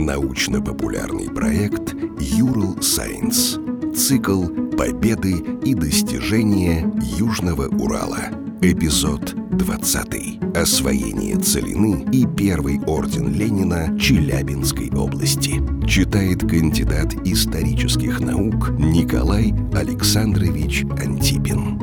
Научно-популярный 0.00 1.28
проект 1.28 1.94
«Юрл 2.18 2.80
Сайенс». 2.80 3.58
Цикл 3.94 4.46
«Победы 4.74 5.34
и 5.62 5.74
достижения 5.74 6.90
Южного 7.18 7.68
Урала». 7.68 8.30
Эпизод 8.62 9.34
20. 9.58 10.56
Освоение 10.56 11.36
целины 11.36 12.06
и 12.12 12.26
первый 12.26 12.80
орден 12.86 13.30
Ленина 13.30 13.98
Челябинской 13.98 14.90
области. 14.90 15.60
Читает 15.86 16.40
кандидат 16.40 17.12
исторических 17.26 18.20
наук 18.20 18.70
Николай 18.78 19.52
Александрович 19.74 20.84
Антипин. 20.98 21.78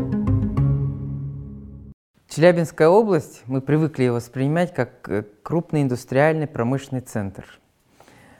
Челябинская 2.27 2.89
область, 2.89 3.43
мы 3.45 3.61
привыкли 3.61 4.07
воспринимать 4.07 4.73
как 4.73 5.07
э, 5.07 5.23
крупный 5.43 5.83
индустриальный 5.83 6.47
промышленный 6.47 7.01
центр. 7.01 7.45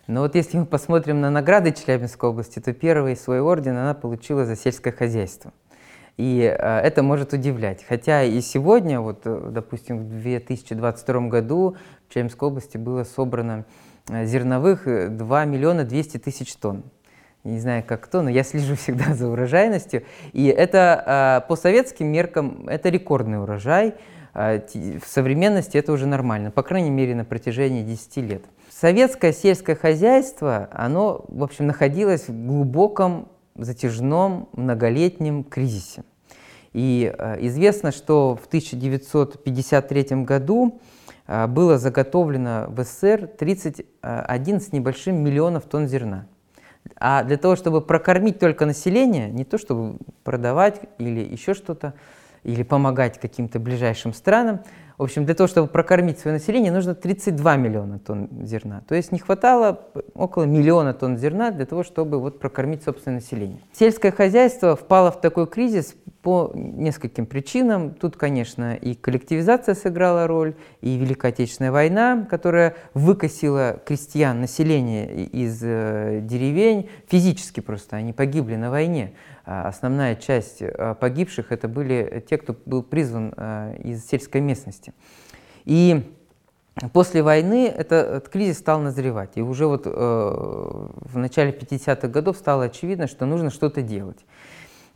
Но 0.07 0.21
вот 0.21 0.35
если 0.35 0.57
мы 0.57 0.65
посмотрим 0.65 1.19
на 1.19 1.29
награды 1.29 1.73
Челябинской 1.73 2.29
области, 2.29 2.59
то 2.59 2.73
первый 2.73 3.17
свой 3.17 3.41
орден 3.41 3.75
она 3.77 3.93
получила 3.93 4.45
за 4.45 4.55
сельское 4.55 4.91
хозяйство. 4.91 5.51
И 6.15 6.41
э, 6.41 6.79
это 6.79 7.03
может 7.03 7.33
удивлять. 7.33 7.83
Хотя 7.83 8.23
и 8.23 8.39
сегодня, 8.39 9.01
вот, 9.01 9.21
э, 9.25 9.49
допустим, 9.51 9.99
в 9.99 10.09
2022 10.09 11.27
году 11.27 11.75
в 12.07 12.13
Челябинской 12.13 12.47
области 12.47 12.77
было 12.77 13.03
собрано 13.03 13.65
зерновых 14.09 14.85
2 14.85 15.45
миллиона 15.45 15.83
200 15.83 16.17
тысяч 16.19 16.55
тонн 16.55 16.83
не 17.43 17.59
знаю 17.59 17.83
как 17.85 18.01
кто, 18.01 18.21
но 18.21 18.29
я 18.29 18.43
слежу 18.43 18.75
всегда 18.81 19.13
за 19.13 19.27
урожайностью. 19.27 20.03
И 20.33 20.47
это 20.47 21.45
по 21.47 21.55
советским 21.55 22.07
меркам 22.07 22.67
это 22.67 22.89
рекордный 22.89 23.41
урожай. 23.41 23.95
В 24.33 25.01
современности 25.07 25.77
это 25.77 25.91
уже 25.93 26.05
нормально, 26.05 26.51
по 26.51 26.61
крайней 26.61 26.91
мере 26.91 27.15
на 27.15 27.25
протяжении 27.25 27.83
10 27.83 28.17
лет. 28.17 28.43
Советское 28.79 29.33
сельское 29.33 29.75
хозяйство, 29.75 30.69
оно, 30.71 31.25
в 31.29 31.41
общем, 31.41 31.65
находилось 31.65 32.27
в 32.27 32.45
глубоком, 32.45 33.27
затяжном, 33.55 34.49
многолетнем 34.53 35.43
кризисе. 35.43 36.03
И 36.73 37.11
а, 37.17 37.37
известно, 37.39 37.91
что 37.91 38.35
в 38.35 38.45
1953 38.45 40.23
году 40.23 40.79
было 41.47 41.79
заготовлено 41.79 42.67
в 42.67 42.83
СССР 42.83 43.25
31 43.39 44.61
с 44.61 44.71
небольшим 44.71 45.23
миллионов 45.23 45.65
тонн 45.65 45.87
зерна. 45.87 46.27
А 46.97 47.23
для 47.23 47.37
того, 47.37 47.55
чтобы 47.55 47.81
прокормить 47.81 48.37
только 48.37 48.67
население, 48.67 49.31
не 49.31 49.43
то 49.43 49.57
чтобы 49.57 49.97
продавать 50.23 50.81
или 50.99 51.21
еще 51.21 51.55
что-то, 51.55 51.95
или 52.43 52.61
помогать 52.61 53.19
каким-то 53.19 53.59
ближайшим 53.59 54.13
странам, 54.13 54.61
в 54.97 55.03
общем, 55.03 55.25
для 55.25 55.35
того, 55.35 55.47
чтобы 55.47 55.67
прокормить 55.67 56.17
свое 56.17 56.37
население, 56.37 56.71
нужно 56.71 56.95
32 56.95 57.55
миллиона 57.57 57.99
тонн 57.99 58.29
зерна. 58.41 58.81
То 58.87 58.95
есть 58.95 59.11
не 59.11 59.19
хватало 59.19 59.81
около 60.15 60.45
миллиона 60.45 60.93
тонн 60.95 61.17
зерна 61.19 61.51
для 61.51 61.67
того, 61.67 61.83
чтобы 61.83 62.19
вот 62.19 62.39
прокормить 62.39 62.81
собственное 62.81 63.19
население. 63.19 63.59
Сельское 63.73 64.11
хозяйство 64.11 64.75
впало 64.75 65.11
в 65.11 65.21
такой 65.21 65.45
кризис 65.45 65.95
по 66.23 66.51
нескольким 66.55 67.27
причинам. 67.27 67.93
Тут, 67.93 68.17
конечно, 68.17 68.73
и 68.73 68.95
коллективизация 68.95 69.75
сыграла 69.75 70.25
роль, 70.25 70.55
и 70.81 70.97
Великая 70.97 71.27
Отечественная 71.29 71.71
война, 71.71 72.25
которая 72.27 72.75
выкосила 72.95 73.79
крестьян, 73.85 74.41
население 74.41 75.25
из 75.25 75.61
э, 75.61 76.21
деревень, 76.23 76.89
физически 77.07 77.59
просто, 77.59 77.97
они 77.97 78.13
погибли 78.13 78.55
на 78.55 78.71
войне. 78.71 79.13
А 79.49 79.69
основная 79.69 80.15
часть 80.15 80.61
э, 80.61 80.95
погибших 80.99 81.53
это 81.53 81.69
были 81.69 82.21
те, 82.29 82.37
кто 82.37 82.53
был 82.65 82.83
призван 82.83 83.33
э, 83.37 83.77
из 83.81 84.05
сельской 84.05 84.41
местности. 84.41 84.93
И 85.63 86.03
после 86.91 87.23
войны 87.23 87.67
это, 87.67 87.95
этот 87.95 88.27
кризис 88.27 88.57
стал 88.57 88.81
назревать. 88.81 89.31
И 89.35 89.41
уже 89.41 89.65
вот 89.65 89.83
э, 89.85 89.89
в 89.89 91.17
начале 91.17 91.51
50-х 91.51 92.09
годов 92.09 92.35
стало 92.35 92.65
очевидно, 92.65 93.07
что 93.07 93.25
нужно 93.25 93.49
что-то 93.49 93.81
делать. 93.81 94.25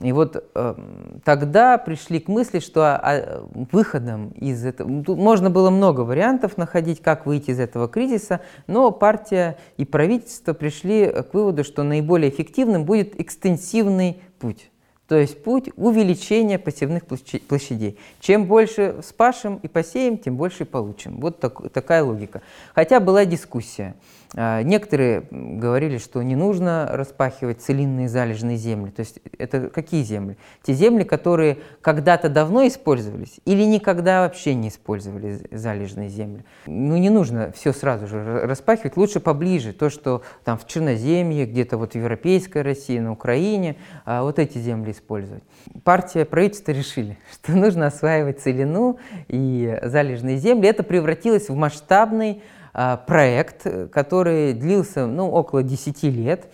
И 0.01 0.11
вот 0.11 0.43
э, 0.53 0.75
тогда 1.23 1.77
пришли 1.77 2.19
к 2.19 2.27
мысли, 2.27 2.59
что 2.59 2.81
а, 2.81 2.99
а, 3.01 3.47
выходом 3.71 4.31
из 4.31 4.65
этого... 4.65 5.03
Тут 5.03 5.17
можно 5.17 5.49
было 5.49 5.69
много 5.69 6.01
вариантов 6.01 6.57
находить, 6.57 7.01
как 7.01 7.25
выйти 7.25 7.51
из 7.51 7.59
этого 7.59 7.87
кризиса, 7.87 8.41
но 8.67 8.91
партия 8.91 9.57
и 9.77 9.85
правительство 9.85 10.53
пришли 10.53 11.07
к 11.07 11.33
выводу, 11.33 11.63
что 11.63 11.83
наиболее 11.83 12.31
эффективным 12.31 12.83
будет 12.83 13.17
экстенсивный 13.17 14.21
путь. 14.41 14.71
То 15.07 15.17
есть 15.17 15.43
путь 15.43 15.69
увеличения 15.75 16.57
посевных 16.57 17.05
площадей. 17.05 17.97
Чем 18.21 18.45
больше 18.45 19.01
спашем 19.03 19.57
и 19.57 19.67
посеем, 19.67 20.17
тем 20.17 20.37
больше 20.37 20.63
получим. 20.65 21.19
Вот 21.19 21.39
так, 21.39 21.69
такая 21.71 22.01
логика. 22.03 22.41
Хотя 22.73 22.99
была 22.99 23.25
дискуссия. 23.25 23.95
А, 24.35 24.61
некоторые 24.63 25.25
говорили, 25.29 25.97
что 25.97 26.21
не 26.21 26.35
нужно 26.35 26.87
распахивать 26.89 27.61
целинные 27.61 28.07
залежные 28.07 28.55
земли. 28.55 28.89
То 28.91 29.01
есть 29.01 29.19
это 29.37 29.67
какие 29.69 30.03
земли? 30.03 30.37
Те 30.63 30.73
земли, 30.73 31.03
которые 31.03 31.57
когда-то 31.81 32.29
давно 32.29 32.65
использовались 32.65 33.41
или 33.45 33.63
никогда 33.63 34.21
вообще 34.21 34.55
не 34.55 34.69
использовали 34.69 35.41
залежные 35.51 36.07
земли. 36.07 36.45
Ну 36.65 36.95
не 36.95 37.09
нужно 37.09 37.51
все 37.51 37.73
сразу 37.73 38.07
же 38.07 38.41
распахивать, 38.45 38.95
лучше 38.95 39.19
поближе. 39.19 39.73
То, 39.73 39.89
что 39.89 40.21
там 40.45 40.57
в 40.57 40.65
Черноземье, 40.65 41.45
где-то 41.45 41.77
вот 41.77 41.91
в 41.91 41.95
Европейской 41.95 42.61
России, 42.61 42.99
на 42.99 43.11
Украине, 43.11 43.75
а, 44.05 44.23
вот 44.23 44.39
эти 44.39 44.57
земли 44.59 44.91
использовать. 44.91 45.43
Партия, 45.83 46.23
правительство 46.23 46.71
решили, 46.71 47.17
что 47.33 47.51
нужно 47.51 47.87
осваивать 47.87 48.39
целину 48.39 48.97
и 49.27 49.77
залежные 49.83 50.37
земли. 50.37 50.69
Это 50.69 50.83
превратилось 50.83 51.49
в 51.49 51.55
масштабный 51.55 52.41
проект, 52.73 53.65
который 53.91 54.53
длился 54.53 55.05
ну, 55.05 55.29
около 55.29 55.63
10 55.63 56.03
лет, 56.03 56.47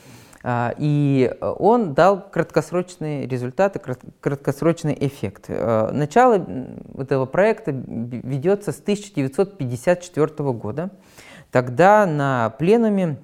а, 0.49 0.73
и 0.77 1.35
он 1.41 1.93
дал 1.93 2.21
краткосрочные 2.29 3.27
результаты, 3.27 3.81
краткосрочный 4.21 4.95
эффект. 4.97 5.47
А, 5.49 5.91
начало 5.91 6.45
этого 6.97 7.25
проекта 7.25 7.71
ведется 7.71 8.71
с 8.71 8.79
1954 8.79 10.51
года. 10.53 10.91
Тогда 11.51 12.05
на 12.05 12.51
пленуме 12.51 13.17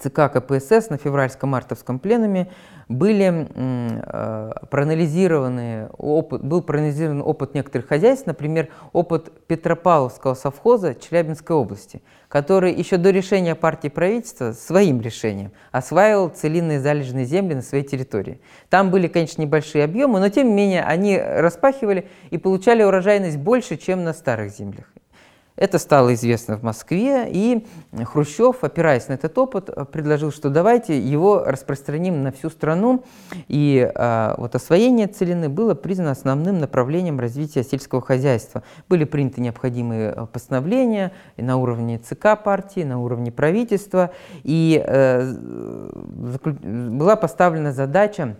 ЦК 0.00 0.32
КПСС, 0.32 0.88
на 0.88 0.96
февральско-мартовском 0.96 1.98
пленуме, 1.98 2.48
были 2.88 3.48
э, 3.54 4.50
проанализированы 4.68 5.90
опыт, 5.96 6.42
был 6.42 6.62
проанализирован 6.62 7.22
опыт 7.22 7.54
некоторых 7.54 7.86
хозяйств, 7.86 8.26
например, 8.26 8.68
опыт 8.92 9.30
Петропавловского 9.46 10.34
совхоза 10.34 10.94
Челябинской 10.94 11.54
области, 11.54 12.02
который 12.28 12.72
еще 12.72 12.96
до 12.96 13.10
решения 13.10 13.54
партии 13.54 13.88
правительства 13.88 14.52
своим 14.52 15.00
решением 15.00 15.52
осваивал 15.70 16.30
целинные 16.30 16.80
залежные 16.80 17.26
земли 17.26 17.54
на 17.54 17.62
своей 17.62 17.84
территории. 17.84 18.40
Там 18.70 18.90
были, 18.90 19.06
конечно, 19.06 19.42
небольшие 19.42 19.84
объемы, 19.84 20.18
но 20.18 20.28
тем 20.30 20.48
не 20.48 20.54
менее 20.54 20.82
они 20.82 21.16
распахивали 21.16 22.08
и 22.30 22.38
получали 22.38 22.82
урожайность 22.82 23.38
больше, 23.38 23.76
чем 23.76 24.02
на 24.02 24.12
старых 24.14 24.50
землях. 24.50 24.86
Это 25.60 25.78
стало 25.78 26.14
известно 26.14 26.56
в 26.56 26.62
Москве, 26.62 27.28
и 27.30 27.66
Хрущев, 28.04 28.64
опираясь 28.64 29.08
на 29.08 29.12
этот 29.12 29.36
опыт, 29.36 29.68
предложил, 29.92 30.32
что 30.32 30.48
давайте 30.48 30.98
его 30.98 31.44
распространим 31.44 32.22
на 32.22 32.32
всю 32.32 32.48
страну. 32.48 33.04
И 33.46 33.92
а, 33.94 34.36
вот 34.38 34.54
освоение 34.54 35.06
целины 35.06 35.50
было 35.50 35.74
признано 35.74 36.12
основным 36.12 36.60
направлением 36.60 37.20
развития 37.20 37.62
сельского 37.62 38.00
хозяйства. 38.00 38.62
Были 38.88 39.04
приняты 39.04 39.42
необходимые 39.42 40.12
а, 40.12 40.24
постановления 40.24 41.12
на 41.36 41.58
уровне 41.58 41.98
ЦК 41.98 42.42
партии, 42.42 42.80
на 42.80 42.98
уровне 42.98 43.30
правительства, 43.30 44.12
и 44.44 44.82
а, 44.82 45.30
была 46.40 47.16
поставлена 47.16 47.74
задача 47.74 48.38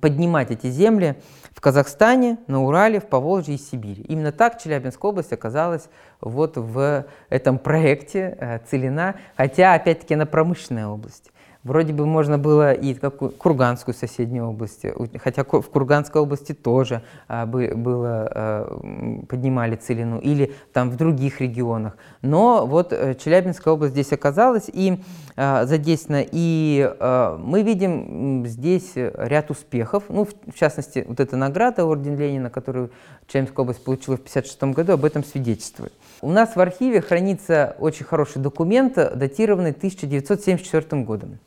поднимать 0.00 0.52
эти 0.52 0.70
земли 0.70 1.16
в 1.56 1.60
Казахстане, 1.62 2.36
на 2.48 2.62
Урале, 2.62 3.00
в 3.00 3.06
Поволжье 3.06 3.54
и 3.54 3.58
Сибири. 3.58 4.02
Именно 4.02 4.30
так 4.30 4.60
Челябинская 4.60 5.10
область 5.10 5.32
оказалась 5.32 5.88
вот 6.20 6.58
в 6.58 7.06
этом 7.30 7.58
проекте 7.58 8.36
э, 8.38 8.58
«Целина», 8.68 9.14
хотя, 9.38 9.72
опять-таки, 9.72 10.12
она 10.12 10.26
промышленная 10.26 10.86
область. 10.86 11.32
Вроде 11.66 11.92
бы 11.92 12.06
можно 12.06 12.38
было 12.38 12.72
и 12.72 12.94
какую, 12.94 13.32
Курганскую 13.32 13.92
соседнюю 13.92 14.50
область, 14.50 14.86
хотя 15.18 15.42
в 15.42 15.62
Курганской 15.62 16.22
области 16.22 16.52
тоже 16.52 17.02
а, 17.26 17.44
было, 17.44 18.30
а, 18.30 19.24
поднимали 19.28 19.74
целину, 19.74 20.20
или 20.20 20.54
там 20.72 20.90
в 20.90 20.96
других 20.96 21.40
регионах. 21.40 21.96
Но 22.22 22.66
вот 22.66 22.92
э, 22.92 23.16
Челябинская 23.16 23.74
область 23.74 23.94
здесь 23.94 24.12
оказалась 24.12 24.70
и 24.72 25.00
а, 25.34 25.66
задействована, 25.66 26.24
и 26.30 26.88
а, 27.00 27.36
мы 27.36 27.62
видим 27.62 28.46
здесь 28.46 28.92
ряд 28.94 29.50
успехов, 29.50 30.04
ну, 30.08 30.24
в, 30.24 30.34
в 30.52 30.54
частности, 30.56 31.04
вот 31.08 31.18
эта 31.18 31.36
награда 31.36 31.84
Орден 31.84 32.16
Ленина, 32.16 32.48
которую 32.48 32.92
Челябинская 33.26 33.64
область 33.64 33.82
получила 33.82 34.16
в 34.16 34.20
1956 34.20 34.62
году, 34.72 34.92
об 34.92 35.04
этом 35.04 35.24
свидетельствует. 35.24 35.92
У 36.20 36.30
нас 36.30 36.54
в 36.54 36.60
архиве 36.60 37.00
хранится 37.00 37.74
очень 37.80 38.04
хороший 38.04 38.40
документ, 38.40 38.94
датированный 38.94 39.72
1974 39.72 41.02
годом. 41.02 41.40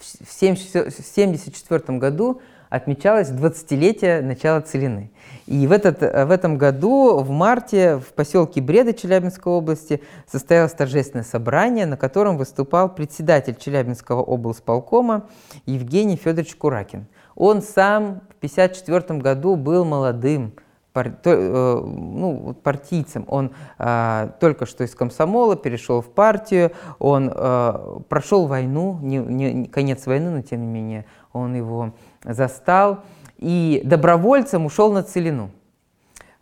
В 0.00 0.36
1974 0.36 1.98
году 1.98 2.40
отмечалось 2.68 3.30
20-летие 3.30 4.20
начала 4.22 4.60
целины. 4.60 5.10
И 5.46 5.66
в, 5.66 5.72
этот, 5.72 6.00
в 6.00 6.30
этом 6.30 6.58
году, 6.58 7.18
в 7.18 7.30
марте, 7.30 7.96
в 7.96 8.12
поселке 8.12 8.60
Бреда 8.60 8.92
Челябинской 8.92 9.52
области 9.52 10.02
состоялось 10.30 10.72
торжественное 10.72 11.24
собрание, 11.24 11.86
на 11.86 11.96
котором 11.96 12.36
выступал 12.36 12.94
председатель 12.94 13.56
Челябинского 13.58 14.22
облсполкома 14.22 15.28
Евгений 15.66 16.16
Федорович 16.16 16.56
Куракин. 16.56 17.06
Он 17.34 17.62
сам 17.62 18.20
в 18.30 18.36
1954 18.38 19.20
году 19.20 19.56
был 19.56 19.84
молодым 19.84 20.52
пар, 20.98 21.12
то, 21.22 21.30
э, 21.30 21.80
ну, 21.84 22.54
партийцем. 22.54 23.24
Он 23.28 23.52
э, 23.78 24.30
только 24.40 24.66
что 24.66 24.82
из 24.82 24.94
комсомола 24.96 25.54
перешел 25.54 26.00
в 26.00 26.10
партию, 26.10 26.72
он 26.98 27.30
э, 27.32 27.98
прошел 28.08 28.46
войну, 28.46 28.98
не, 29.00 29.18
не, 29.18 29.66
конец 29.66 30.06
войны, 30.06 30.30
но 30.30 30.42
тем 30.42 30.60
не 30.60 30.66
менее 30.66 31.04
он 31.32 31.54
его 31.54 31.92
застал, 32.24 33.04
и 33.36 33.80
добровольцем 33.84 34.66
ушел 34.66 34.92
на 34.92 35.04
Целину, 35.04 35.50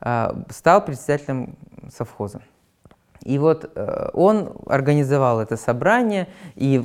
э, 0.01 0.33
стал 0.49 0.83
председателем 0.83 1.57
совхоза. 1.95 2.41
И 3.23 3.39
вот 3.39 3.71
э, 3.75 4.09
он 4.15 4.53
организовал 4.67 5.41
это 5.41 5.59
собрание, 5.59 6.29
и 6.55 6.83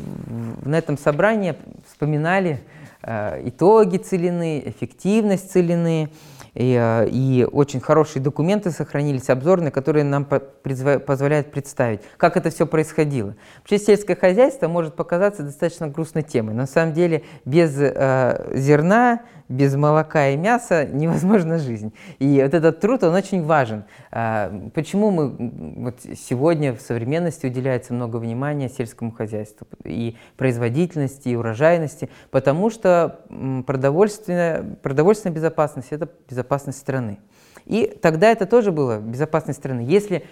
на 0.66 0.78
этом 0.78 0.98
собрании 0.98 1.56
вспоминали 1.88 2.60
э, 3.02 3.48
итоги 3.48 3.98
целины, 3.98 4.62
эффективность 4.66 5.52
целины, 5.52 6.10
и 6.54 7.48
очень 7.52 7.80
хорошие 7.80 8.22
документы 8.22 8.72
сохранились, 8.72 9.30
обзорные, 9.30 9.72
которые 9.72 10.04
нам 10.04 10.26
позволяют 10.26 11.52
представить, 11.52 12.02
как 12.18 12.36
это 12.38 12.50
все 12.50 12.68
происходило. 12.68 13.36
Вообще 13.60 13.78
сельское 13.78 14.16
хозяйство 14.16 14.68
может 14.68 14.96
показаться 14.96 15.44
достаточно 15.44 15.88
грустной 15.88 16.24
темой. 16.24 16.54
Но 16.54 16.62
на 16.62 16.68
самом 16.68 16.94
деле 16.94 17.24
без 17.46 17.76
э, 17.80 18.52
зерна, 18.54 19.22
без 19.52 19.76
молока 19.76 20.30
и 20.30 20.38
мяса 20.38 20.86
невозможна 20.86 21.60
жизнь. 21.60 21.94
И 22.20 22.42
вот 22.42 22.54
этот 22.54 22.80
труд, 22.80 23.04
он 23.04 23.14
очень 23.14 23.44
важен. 23.44 23.84
А, 24.12 24.52
почему 24.74 25.12
мы 25.12 25.84
вот 25.84 26.00
сегодня 26.16 26.74
в 26.74 26.82
современности 26.82 27.46
уделяется 27.46 27.94
много 27.94 28.18
внимания 28.18 28.70
сельскому 28.70 29.12
хозяйству 29.12 29.68
и 29.84 30.16
производительности, 30.38 31.30
и 31.30 31.36
урожайности? 31.36 32.10
Потому 32.32 32.70
что 32.70 33.20
продовольственная, 33.68 34.64
продовольственная 34.82 35.36
безопасность– 35.36 35.88
это 35.92 36.10
безопасность 36.30 36.80
страны. 36.80 37.20
И 37.66 37.86
тогда 38.02 38.32
это 38.32 38.46
тоже 38.46 38.72
было 38.72 39.00
безопасность 39.00 39.60
страны. 39.60 39.82
Если 39.82 40.26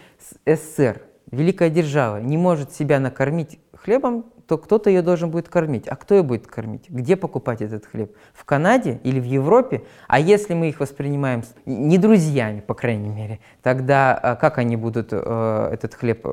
СССР, 0.46 1.02
великая 1.30 1.70
держава, 1.70 2.18
не 2.18 2.38
может 2.38 2.74
себя 2.74 3.00
накормить 3.00 3.60
хлебом, 3.76 4.26
то 4.50 4.58
кто-то 4.58 4.90
ее 4.90 5.04
должен 5.04 5.30
будет 5.30 5.48
кормить. 5.48 5.88
А 5.88 5.96
кто 5.96 6.16
ее 6.16 6.24
будет 6.24 6.48
кормить? 6.48 6.90
Где 6.90 7.16
покупать 7.16 7.62
этот 7.62 7.86
хлеб? 7.86 8.16
В 8.34 8.46
Канаде 8.46 9.00
или 9.04 9.20
в 9.20 9.24
Европе? 9.24 9.84
А 10.08 10.20
если 10.20 10.56
мы 10.56 10.70
их 10.70 10.80
воспринимаем 10.80 11.44
не 11.68 12.00
друзьями, 12.00 12.62
по 12.62 12.74
крайней 12.74 13.10
мере, 13.10 13.40
тогда 13.62 14.16
а, 14.16 14.36
как 14.36 14.58
они 14.58 14.76
будут 14.76 15.10
э, 15.12 15.70
этот 15.72 15.94
хлеб 15.94 16.26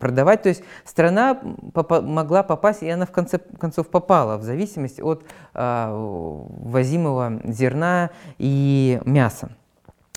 продавать? 0.00 0.42
То 0.42 0.48
есть 0.48 0.64
страна 0.84 1.40
могла 1.72 2.42
попасть, 2.42 2.82
и 2.82 2.88
она 2.88 3.06
в 3.06 3.12
конце 3.12 3.38
концов 3.38 3.86
попала, 3.90 4.38
в 4.38 4.42
зависимости 4.42 5.00
от 5.00 5.22
э, 5.54 5.88
возимого 5.94 7.40
зерна 7.44 8.10
и 8.38 9.00
мяса. 9.04 9.50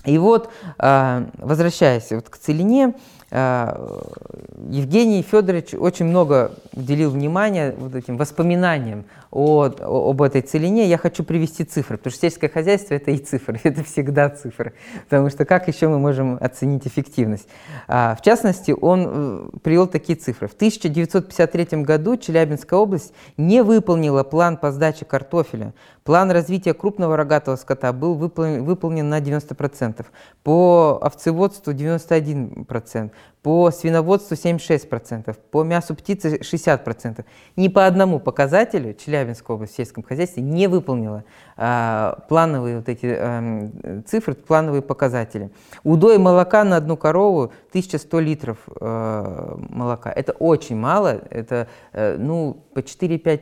И 0.04 0.18
вот, 0.18 0.50
э, 0.78 1.26
возвращаясь 1.38 2.10
вот 2.10 2.28
к 2.28 2.38
целине, 2.38 2.94
Евгений 3.32 5.22
Федорович 5.22 5.74
очень 5.74 6.06
много 6.06 6.52
уделил 6.74 7.10
внимания 7.10 7.74
вот 7.78 7.94
этим 7.94 8.16
воспоминаниям 8.16 9.04
о, 9.30 9.70
об 10.10 10.22
этой 10.22 10.42
целине. 10.42 10.88
Я 10.88 10.98
хочу 10.98 11.22
привести 11.22 11.64
цифры, 11.64 11.96
потому 11.96 12.12
что 12.12 12.22
сельское 12.22 12.48
хозяйство– 12.48 12.94
это 12.96 13.12
и 13.12 13.18
цифры, 13.18 13.60
это 13.64 13.84
всегда 13.84 14.28
цифры. 14.30 14.72
Потому 15.08 15.30
что 15.30 15.44
как 15.44 15.68
еще 15.68 15.88
мы 15.88 15.98
можем 15.98 16.38
оценить 16.40 16.86
эффективность? 16.86 17.48
А, 17.86 18.16
в 18.16 18.22
частности, 18.22 18.74
он 18.78 19.06
э, 19.06 19.58
привел 19.62 19.86
такие 19.86 20.18
цифры. 20.18 20.48
В 20.48 20.54
1953 20.54 21.82
году 21.82 22.16
Челябинская 22.16 22.78
область 22.78 23.12
не 23.36 23.62
выполнила 23.62 24.24
план 24.24 24.56
по 24.56 24.72
сдаче 24.72 25.04
картофеля. 25.04 25.72
План 26.02 26.30
развития 26.30 26.74
крупного 26.74 27.16
рогатого 27.16 27.56
скота 27.56 27.92
был 27.92 28.14
выполнен, 28.14 28.64
выполнен 28.64 29.08
на 29.08 29.20
90%, 29.20 30.04
по 30.42 30.98
овцеводству 31.00 31.72
91%, 31.72 33.10
по 33.42 33.70
свиноводству 33.70 34.34
76%, 34.36 35.34
по 35.50 35.62
мясу 35.62 35.94
птицы 35.94 36.36
60%. 36.36 37.24
Ни 37.56 37.68
по 37.68 37.86
одному 37.86 38.20
показателю 38.20 38.92
Челябинская 38.94 39.54
область 39.54 39.72
в 39.72 39.76
сельском 39.76 40.02
хозяйстве 40.02 40.42
не 40.42 40.66
выполнила 40.66 41.24
э, 41.56 42.12
плановые 42.28 42.78
вот 42.78 42.88
эти 42.88 43.16
э, 43.18 44.02
цифры, 44.06 44.34
плановые 44.34 44.82
показатели. 44.82 45.50
Удой 45.84 46.18
молока 46.18 46.64
на 46.64 46.76
одну 46.76 46.98
корову 46.98 47.52
1100 47.70 48.20
литров 48.20 48.58
э, 48.78 49.56
молока. 49.70 50.12
Это 50.12 50.32
очень 50.32 50.76
мало, 50.76 51.22
это 51.30 51.68
э, 51.92 52.16
ну, 52.18 52.62
по 52.74 52.80
4-5 52.80 53.40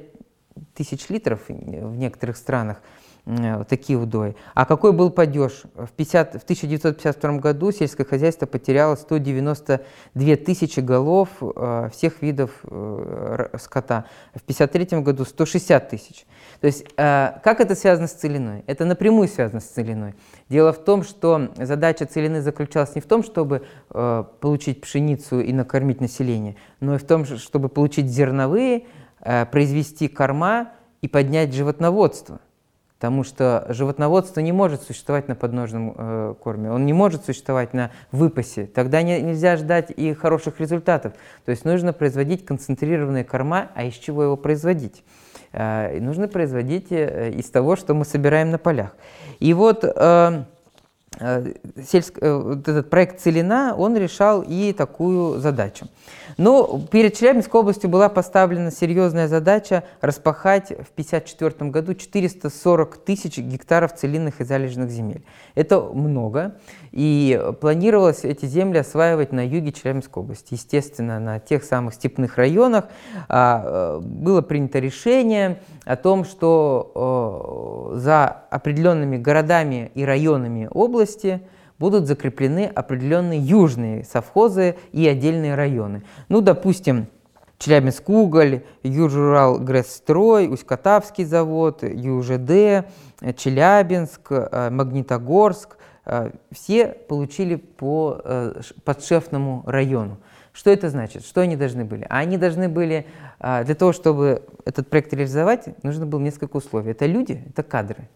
тысяч 0.75 1.09
литров 1.09 1.41
в 1.49 1.97
некоторых 1.97 2.37
странах 2.37 2.81
такие 3.69 3.99
удои. 3.99 4.35
А 4.55 4.65
какой 4.65 4.93
был 4.93 5.11
падеж? 5.11 5.63
В, 5.75 5.89
50, 5.89 6.41
в 6.41 6.43
1952 6.45 7.39
году 7.39 7.73
сельское 7.73 8.05
хозяйство 8.05 8.47
потеряло 8.47 8.95
192 8.95 10.37
тысячи 10.37 10.81
голов 10.81 11.29
э, 11.41 11.91
всех 11.93 12.23
видов 12.23 12.51
э, 12.65 13.57
скота. 13.61 14.07
В 14.35 14.43
1953 14.43 15.01
году 15.01 15.25
160 15.25 15.89
тысяч. 15.89 16.27
То 16.61 16.67
есть 16.67 16.85
э, 16.97 17.33
как 17.43 17.61
это 17.61 17.75
связано 17.75 18.09
с 18.09 18.13
целиной? 18.13 18.65
Это 18.67 18.85
напрямую 18.85 19.29
связано 19.29 19.61
с 19.61 19.67
целиной. 19.67 20.15
Дело 20.49 20.73
в 20.73 20.79
том, 20.79 21.03
что 21.03 21.51
задача 21.57 22.07
целины 22.07 22.41
заключалась 22.41 22.95
не 22.95 23.01
в 23.01 23.07
том, 23.07 23.23
чтобы 23.23 23.63
э, 23.91 24.25
получить 24.41 24.81
пшеницу 24.81 25.41
и 25.41 25.53
накормить 25.53 26.01
население, 26.01 26.57
но 26.81 26.95
и 26.95 26.99
в 26.99 27.05
том, 27.05 27.25
чтобы 27.25 27.69
получить 27.69 28.07
зерновые, 28.07 28.85
Э, 29.21 29.47
произвести 29.47 30.07
корма 30.07 30.73
и 31.03 31.09
поднять 31.09 31.53
животноводство. 31.53 32.41
Потому 32.99 33.23
что 33.23 33.65
животноводство 33.69 34.41
не 34.41 34.51
может 34.51 34.83
существовать 34.83 35.29
на 35.29 35.37
подножном 35.37 35.95
э, 35.97 36.35
корме, 36.43 36.73
он 36.73 36.85
не 36.85 36.93
может 36.93 37.25
существовать 37.25 37.73
на 37.73 37.93
выпасе. 38.11 38.67
Тогда 38.67 39.03
не, 39.03 39.23
нельзя 39.23 39.57
ждать 39.57 39.93
и 39.95 40.13
хороших 40.15 40.59
результатов. 40.59 41.13
То 41.45 41.53
есть 41.53 41.65
нужно 41.65 41.93
производить 41.93 42.45
концентрированные 42.45 43.23
корма, 43.23 43.69
а 43.77 43.85
из 43.85 43.95
чего 43.95 44.25
его 44.25 44.37
производить? 44.37 45.05
Э, 45.53 45.97
нужно 46.01 46.27
производить 46.27 46.89
э, 46.91 47.31
из 47.31 47.49
того, 47.51 47.77
что 47.77 47.95
мы 47.95 48.05
собираем 48.05 48.51
на 48.51 48.59
полях. 48.59 48.97
И 49.39 49.55
вот 49.55 49.85
э, 49.85 50.45
э, 51.21 51.53
сельск, 51.89 52.19
э, 52.21 52.35
вот 52.35 52.67
этот 52.67 52.91
проект 52.91 53.21
«Целина», 53.21 53.77
он 53.79 53.97
решал 53.97 54.43
и 54.43 54.73
такую 54.73 55.39
задачу. 55.39 55.87
Но 56.39 56.81
перед 56.91 57.17
Челябинской 57.17 57.61
областью 57.61 57.91
была 57.91 58.09
поставлена 58.09 58.71
серьезная 58.71 59.27
задача 59.27 59.83
распахать 60.01 60.69
в 60.69 60.93
1954 60.93 61.71
году 61.71 61.95
440 61.95 62.97
тысяч 62.99 63.39
гектаров 63.39 63.95
целинных 63.97 64.41
и 64.41 64.45
залежных 64.45 64.89
земель. 64.91 65.25
Это 65.57 65.81
много, 65.81 66.55
и 66.93 67.43
планировалось 67.61 68.25
эти 68.25 68.47
земли 68.47 68.79
осваивать 68.79 69.33
на 69.33 69.45
юге 69.45 69.73
Челябинской 69.73 70.23
области. 70.23 70.55
Естественно, 70.55 71.19
на 71.19 71.41
тех 71.41 71.65
самых 71.65 71.95
степных 71.95 72.37
районах 72.37 72.85
а, 73.29 73.99
э, 73.99 74.01
было 74.01 74.41
принято 74.41 74.79
решение 74.79 75.61
о 75.85 75.97
том, 75.97 76.25
что 76.25 77.91
за 77.97 78.27
определенными 78.51 79.17
городами 79.17 79.91
и 79.95 80.05
районами 80.05 80.69
области– 80.71 81.43
будут 81.79 82.07
закреплены 82.07 82.67
определенные 82.67 83.41
южные 83.41 84.05
совхозы 84.05 84.77
и 84.93 85.07
отдельные 85.07 85.55
районы. 85.55 86.03
Ну, 86.29 86.41
допустим, 86.41 87.09
Челябинск 87.59 88.09
уголь, 88.09 88.63
Южурал 88.85 89.59
Грэсстрой, 89.59 90.47
Усть-Катавский 90.49 91.25
завод, 91.25 91.83
ЮЖД, 91.83 92.87
Челябинск, 93.37 94.31
э, 94.31 94.71
Магнитогорск, 94.71 95.77
э, 96.07 96.31
все 96.53 96.87
получили 96.87 97.57
по 97.57 98.21
э, 98.25 98.61
подшефному 98.85 99.65
району. 99.67 100.19
Что 100.53 100.71
это 100.71 100.89
значит? 100.89 101.25
Что 101.25 101.41
они 101.41 101.57
должны 101.57 101.85
были? 101.85 102.07
Они 102.09 102.37
должны 102.37 102.69
были, 102.69 103.07
для 103.39 103.75
того, 103.77 103.93
чтобы 103.93 104.43
этот 104.65 104.91
проект 104.91 105.13
реализовать, 105.13 105.69
нужно 105.85 106.05
было 106.05 106.19
несколько 106.19 106.57
условий. 106.57 106.91
Это 106.91 107.07
люди, 107.07 107.45
это 107.49 107.63
кадры. 107.63 108.09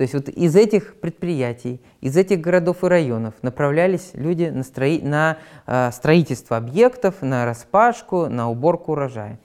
То 0.00 0.04
есть 0.04 0.14
вот 0.14 0.30
из 0.30 0.56
этих 0.56 0.94
предприятий, 0.94 1.78
из 2.00 2.16
этих 2.16 2.40
городов 2.40 2.84
и 2.84 2.86
районов 2.86 3.34
направлялись 3.42 4.12
люди 4.14 4.44
на, 4.44 4.62
строи, 4.62 4.98
на 5.02 5.36
э, 5.66 5.90
строительство 5.92 6.56
объектов, 6.56 7.16
на 7.20 7.44
распашку, 7.44 8.24
на 8.30 8.48
уборку 8.48 8.92
урожая. 8.92 9.38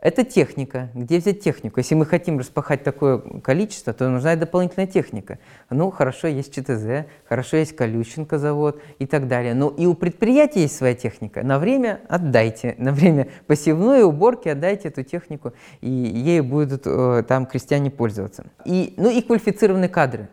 Это 0.00 0.24
техника. 0.24 0.90
Где 0.94 1.18
взять 1.18 1.40
технику? 1.40 1.80
Если 1.80 1.96
мы 1.96 2.06
хотим 2.06 2.38
распахать 2.38 2.84
такое 2.84 3.18
количество, 3.18 3.92
то 3.92 4.08
нужна 4.08 4.34
и 4.34 4.36
дополнительная 4.36 4.86
техника. 4.86 5.38
Ну, 5.70 5.90
хорошо, 5.90 6.28
есть 6.28 6.54
ЧТЗ, 6.54 7.06
хорошо, 7.28 7.56
есть 7.56 7.74
Колющенко 7.74 8.38
завод 8.38 8.80
и 9.00 9.06
так 9.06 9.26
далее. 9.26 9.54
Но 9.54 9.70
и 9.70 9.86
у 9.86 9.94
предприятия 9.94 10.62
есть 10.62 10.76
своя 10.76 10.94
техника. 10.94 11.42
На 11.42 11.58
время 11.58 12.00
отдайте, 12.08 12.74
на 12.78 12.92
время 12.92 13.28
посевной 13.48 14.04
уборки 14.04 14.48
отдайте 14.48 14.88
эту 14.88 15.02
технику, 15.02 15.52
и 15.80 15.90
ею 15.90 16.44
будут 16.44 16.82
э, 16.86 17.24
там 17.26 17.46
крестьяне 17.46 17.90
пользоваться. 17.90 18.44
И, 18.64 18.94
ну 18.96 19.10
и 19.10 19.20
квалифицированные 19.20 19.88
кадры. 19.88 20.28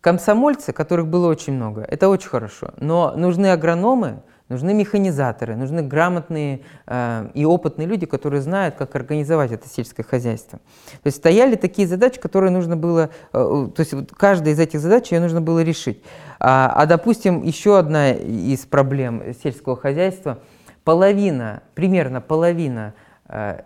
Комсомольцы, 0.00 0.72
которых 0.72 1.08
было 1.08 1.26
очень 1.26 1.54
много, 1.54 1.82
это 1.82 2.08
очень 2.08 2.28
хорошо. 2.28 2.72
Но 2.78 3.14
нужны 3.16 3.48
агрономы, 3.48 4.22
нужны 4.48 4.74
механизаторы, 4.74 5.56
нужны 5.56 5.82
грамотные 5.82 6.60
э, 6.86 7.28
и 7.34 7.44
опытные 7.44 7.86
люди, 7.86 8.06
которые 8.06 8.42
знают, 8.42 8.76
как 8.76 8.94
организовать 8.94 9.52
это 9.52 9.68
сельское 9.68 10.02
хозяйство. 10.02 10.58
То 11.02 11.06
есть 11.06 11.18
стояли 11.18 11.56
такие 11.56 11.88
задачи, 11.88 12.20
которые 12.20 12.50
нужно 12.50 12.76
было, 12.76 13.10
э, 13.32 13.68
то 13.74 13.80
есть 13.80 13.92
вот 13.92 14.12
каждая 14.12 14.54
из 14.54 14.60
этих 14.60 14.80
задач 14.80 15.10
ее 15.10 15.20
нужно 15.20 15.40
было 15.40 15.62
решить. 15.62 16.02
А, 16.38 16.72
а 16.74 16.86
допустим, 16.86 17.42
еще 17.42 17.78
одна 17.78 18.12
из 18.12 18.66
проблем 18.66 19.22
сельского 19.42 19.76
хозяйства, 19.76 20.38
половина, 20.84 21.62
примерно 21.74 22.20
половина 22.20 22.94
э, 23.28 23.62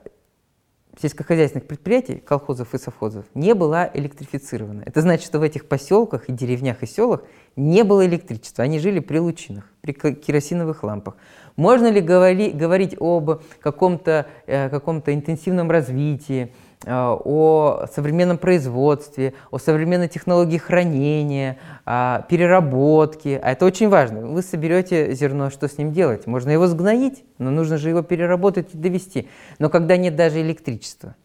сельскохозяйственных 1.00 1.66
предприятий, 1.66 2.16
колхозов 2.16 2.74
и 2.74 2.78
совхозов, 2.78 3.24
не 3.34 3.54
была 3.54 3.90
электрифицирована. 3.92 4.82
Это 4.86 5.00
значит, 5.00 5.26
что 5.26 5.38
в 5.38 5.42
этих 5.42 5.66
поселках 5.66 6.28
и 6.28 6.32
деревнях 6.32 6.82
и 6.82 6.86
селах 6.86 7.22
не 7.56 7.84
было 7.84 8.06
электричества. 8.06 8.64
Они 8.64 8.78
жили 8.78 9.00
при 9.00 9.18
лучинах, 9.18 9.64
при 9.80 9.92
керосиновых 9.92 10.82
лампах. 10.82 11.16
Можно 11.56 11.90
ли 11.90 12.00
говори, 12.00 12.50
говорить 12.50 12.96
об 12.98 13.42
каком-то 13.60 14.26
э, 14.46 14.68
каком 14.68 15.02
интенсивном 15.06 15.70
развитии, 15.70 16.52
о 16.86 17.86
современном 17.92 18.38
производстве, 18.38 19.34
о 19.50 19.58
современной 19.58 20.08
технологии 20.08 20.56
хранения, 20.56 21.58
переработки. 21.84 23.38
А 23.42 23.52
это 23.52 23.66
очень 23.66 23.88
важно. 23.90 24.26
Вы 24.26 24.42
соберете 24.42 25.12
зерно, 25.12 25.50
что 25.50 25.68
с 25.68 25.76
ним 25.76 25.92
делать? 25.92 26.26
Можно 26.26 26.50
его 26.50 26.66
сгноить, 26.66 27.22
но 27.38 27.50
нужно 27.50 27.76
же 27.76 27.90
его 27.90 28.02
переработать 28.02 28.74
и 28.74 28.78
довести. 28.78 29.28
Но 29.58 29.68
когда 29.68 29.96
нет 29.98 30.16
даже 30.16 30.40
электричества, 30.40 31.16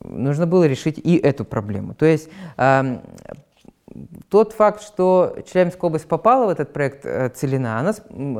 нужно 0.00 0.46
было 0.46 0.64
решить 0.64 0.98
и 0.98 1.16
эту 1.16 1.44
проблему. 1.44 1.94
То 1.94 2.06
есть 2.06 2.28
тот 4.28 4.52
факт, 4.52 4.82
что 4.82 5.36
Челябинская 5.50 5.88
область 5.88 6.06
попала 6.06 6.46
в 6.46 6.48
этот 6.50 6.72
проект 6.72 7.04
э, 7.04 7.28
Целина, 7.30 7.78
она, 7.78 7.94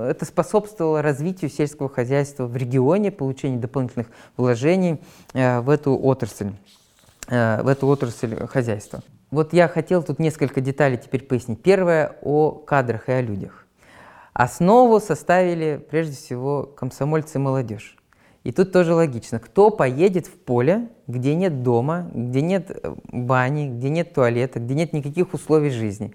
это 0.09 0.25
способствовало 0.25 1.03
развитию 1.03 1.51
сельского 1.51 1.89
хозяйства 1.89 2.47
в 2.47 2.57
регионе, 2.57 3.11
получению 3.11 3.61
дополнительных 3.61 4.09
вложений 4.37 5.01
э, 5.33 5.61
в 5.61 5.71
эту 5.71 5.97
отрасль, 5.97 6.53
э, 7.29 7.63
в 7.63 7.69
эту 7.69 7.87
отрасль 7.89 8.47
хозяйства. 8.47 9.01
Вот 9.31 9.53
я 9.53 9.69
хотел 9.69 10.03
тут 10.03 10.19
несколько 10.19 10.61
деталей 10.61 10.99
теперь 10.99 11.25
пояснить. 11.25 11.63
Первое 11.63 12.17
о 12.23 12.51
кадрах 12.53 13.09
и 13.09 13.13
о 13.13 13.21
людях. 13.21 13.67
Основу 14.33 15.01
составили 15.01 15.85
прежде 15.91 16.17
всего 16.17 16.63
комсомольцы 16.63 17.39
и 17.39 17.41
молодежь. 17.41 17.97
И 18.43 18.53
тут 18.53 18.73
тоже 18.73 18.95
логично. 18.95 19.39
Кто 19.39 19.71
поедет 19.71 20.27
в 20.27 20.39
поле, 20.39 20.89
где 21.07 21.35
нет 21.35 21.63
дома, 21.63 22.11
где 22.15 22.41
нет 22.41 22.71
э, 22.71 22.95
бани, 23.13 23.69
где 23.69 23.91
нет 23.91 24.15
туалета, 24.15 24.61
где 24.61 24.75
нет 24.75 24.93
никаких 24.95 25.35
условий 25.35 25.71
жизни, 25.71 26.15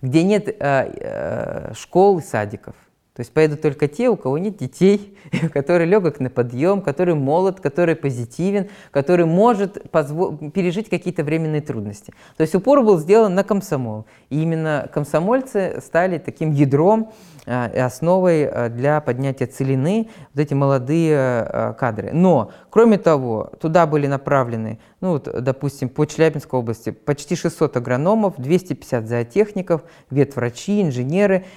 где 0.00 0.22
нет 0.22 0.48
э, 0.48 0.54
э, 0.58 1.72
школ 1.74 2.18
и 2.18 2.22
садиков? 2.22 2.74
То 3.16 3.20
есть 3.20 3.32
поедут 3.32 3.62
только 3.62 3.88
те, 3.88 4.10
у 4.10 4.16
кого 4.16 4.36
нет 4.36 4.58
детей, 4.58 5.16
который 5.54 5.86
легок 5.86 6.20
на 6.20 6.28
подъем, 6.28 6.82
который 6.82 7.14
молод, 7.14 7.60
который 7.60 7.96
позитивен, 7.96 8.68
который 8.90 9.24
может 9.24 9.90
пережить 9.90 10.90
какие-то 10.90 11.24
временные 11.24 11.62
трудности. 11.62 12.12
То 12.36 12.42
есть 12.42 12.54
упор 12.54 12.82
был 12.82 12.98
сделан 12.98 13.34
на 13.34 13.42
комсомол. 13.42 14.04
И 14.28 14.42
именно 14.42 14.90
комсомольцы 14.92 15.80
стали 15.82 16.18
таким 16.18 16.52
ядром 16.52 17.10
э, 17.46 17.74
и 17.74 17.78
основой 17.78 18.42
э, 18.42 18.68
для 18.68 19.00
поднятия 19.00 19.46
целины, 19.46 20.10
вот 20.34 20.42
эти 20.42 20.52
молодые 20.52 21.16
э, 21.16 21.74
кадры. 21.78 22.10
Но, 22.12 22.50
кроме 22.68 22.98
того, 22.98 23.50
туда 23.58 23.86
были 23.86 24.06
направлены, 24.08 24.78
ну, 25.00 25.12
вот, 25.12 25.42
допустим, 25.42 25.88
по 25.88 26.04
Челябинской 26.04 26.60
области 26.60 26.90
почти 26.90 27.34
600 27.34 27.78
агрономов, 27.78 28.34
250 28.36 29.08
зоотехников, 29.08 29.84
ветврачи, 30.10 30.82
инженеры– 30.82 31.46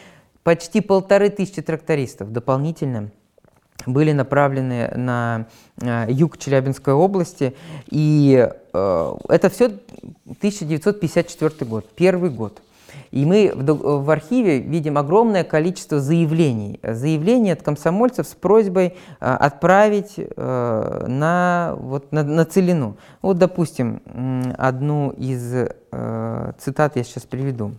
Почти 0.50 0.82
полторы 0.82 1.29
тысячи 1.29 1.62
трактористов 1.62 2.32
дополнительно 2.32 3.12
были 3.86 4.13
направлены 4.13 4.91
на 4.96 5.46
э, 5.79 6.08
юг 6.10 6.39
Челябинской 6.39 6.91
области. 6.91 7.53
И 7.91 8.50
э, 8.74 9.15
это 9.29 9.50
все 9.51 9.65
1954 9.65 11.70
год, 11.70 11.88
первый 11.94 12.32
год. 12.32 12.63
И 13.12 13.25
мы 13.25 13.51
в, 13.53 14.03
в 14.03 14.10
архиве 14.10 14.58
видим 14.58 14.98
огромное 14.98 15.44
количество 15.44 16.00
заявлений. 16.00 16.79
Заявлений 16.82 17.51
от 17.51 17.62
комсомольцев 17.62 18.27
с 18.27 18.34
просьбой 18.34 18.96
э, 19.20 19.25
отправить 19.32 20.15
э, 20.18 21.06
на, 21.08 21.75
вот, 21.77 22.12
на, 22.12 22.24
на 22.24 22.46
целину. 22.46 22.98
Вот, 23.22 23.38
допустим, 23.38 24.01
одну 24.58 25.12
из 25.12 25.53
э, 25.53 26.53
цитат 26.58 26.96
я 26.96 27.03
сейчас 27.03 27.27
приведу. 27.27 27.74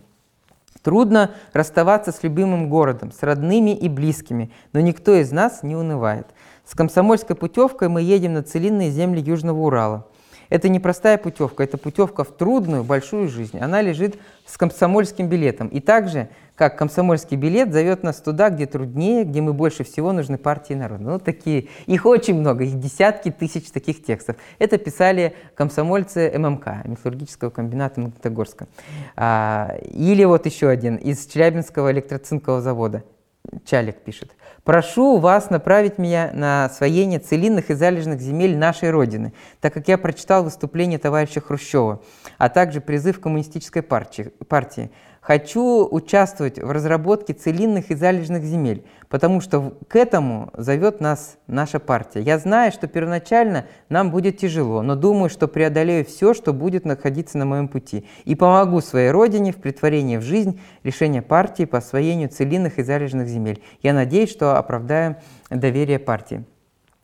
Трудно 0.81 1.31
расставаться 1.53 2.11
с 2.11 2.23
любимым 2.23 2.69
городом, 2.69 3.11
с 3.11 3.21
родными 3.21 3.71
и 3.71 3.87
близкими, 3.87 4.51
но 4.73 4.79
никто 4.79 5.13
из 5.13 5.31
нас 5.31 5.61
не 5.63 5.75
унывает. 5.75 6.27
С 6.65 6.73
комсомольской 6.73 7.35
путевкой 7.35 7.87
мы 7.89 8.01
едем 8.01 8.33
на 8.33 8.43
целинные 8.43 8.89
земли 8.89 9.21
Южного 9.21 9.59
Урала. 9.59 10.07
Это 10.49 10.67
не 10.69 10.79
простая 10.79 11.17
путевка, 11.17 11.63
это 11.63 11.77
путевка 11.77 12.23
в 12.23 12.31
трудную, 12.35 12.83
большую 12.83 13.29
жизнь. 13.29 13.57
Она 13.59 13.81
лежит 13.81 14.17
с 14.45 14.57
комсомольским 14.57 15.29
билетом. 15.29 15.67
И 15.67 15.79
также, 15.79 16.29
как 16.61 16.77
комсомольский 16.77 17.37
билет 17.37 17.73
зовет 17.73 18.03
нас 18.03 18.17
туда, 18.17 18.51
где 18.51 18.67
труднее, 18.67 19.23
где 19.23 19.41
мы 19.41 19.51
больше 19.51 19.83
всего 19.83 20.11
нужны 20.11 20.37
партии 20.37 20.75
народа. 20.75 21.03
Ну, 21.03 21.17
такие, 21.17 21.69
их 21.87 22.05
очень 22.05 22.35
много, 22.35 22.65
их 22.65 22.79
десятки 22.79 23.31
тысяч 23.31 23.71
таких 23.71 24.03
текстов. 24.03 24.35
Это 24.59 24.77
писали 24.77 25.33
комсомольцы 25.55 26.31
ММК, 26.37 26.85
металлургического 26.85 27.49
комбината 27.49 27.99
Магнитогорска. 27.99 28.67
А, 29.15 29.75
или 29.91 30.23
вот 30.23 30.45
еще 30.45 30.69
один, 30.69 30.97
из 30.97 31.25
Челябинского 31.25 31.91
электроцинкового 31.91 32.61
завода. 32.61 33.03
Чалик 33.65 34.03
пишет. 34.03 34.35
«Прошу 34.63 35.17
вас 35.17 35.49
направить 35.49 35.97
меня 35.97 36.29
на 36.31 36.65
освоение 36.65 37.17
целинных 37.17 37.71
и 37.71 37.73
залежных 37.73 38.21
земель 38.21 38.55
нашей 38.55 38.91
Родины, 38.91 39.33
так 39.59 39.73
как 39.73 39.87
я 39.87 39.97
прочитал 39.97 40.43
выступление 40.43 40.99
товарища 40.99 41.41
Хрущева, 41.41 42.01
а 42.37 42.49
также 42.49 42.81
призыв 42.81 43.19
коммунистической 43.19 43.81
партии. 43.81 44.31
партии. 44.47 44.91
Хочу 45.21 45.85
участвовать 45.85 46.57
в 46.57 46.71
разработке 46.71 47.33
целинных 47.33 47.91
и 47.91 47.95
залежных 47.95 48.43
земель, 48.43 48.83
потому 49.07 49.39
что 49.39 49.75
к 49.87 49.95
этому 49.95 50.49
зовет 50.57 50.99
нас 50.99 51.37
наша 51.45 51.79
партия. 51.79 52.21
Я 52.21 52.39
знаю, 52.39 52.71
что 52.71 52.87
первоначально 52.87 53.67
нам 53.87 54.09
будет 54.09 54.39
тяжело, 54.39 54.81
но 54.81 54.95
думаю, 54.95 55.29
что 55.29 55.47
преодолею 55.47 56.05
все, 56.05 56.33
что 56.33 56.53
будет 56.53 56.85
находиться 56.85 57.37
на 57.37 57.45
моем 57.45 57.67
пути, 57.67 58.07
и 58.25 58.33
помогу 58.33 58.81
своей 58.81 59.11
родине 59.11 59.51
в 59.51 59.57
притворении 59.57 60.17
в 60.17 60.23
жизнь 60.23 60.59
решения 60.83 61.21
партии 61.21 61.65
по 61.65 61.77
освоению 61.77 62.29
целинных 62.29 62.79
и 62.79 62.83
залежных 62.83 63.27
земель. 63.27 63.61
Я 63.83 63.93
надеюсь, 63.93 64.31
что 64.31 64.57
оправдаю 64.57 65.17
доверие 65.51 65.99
партии 65.99 66.45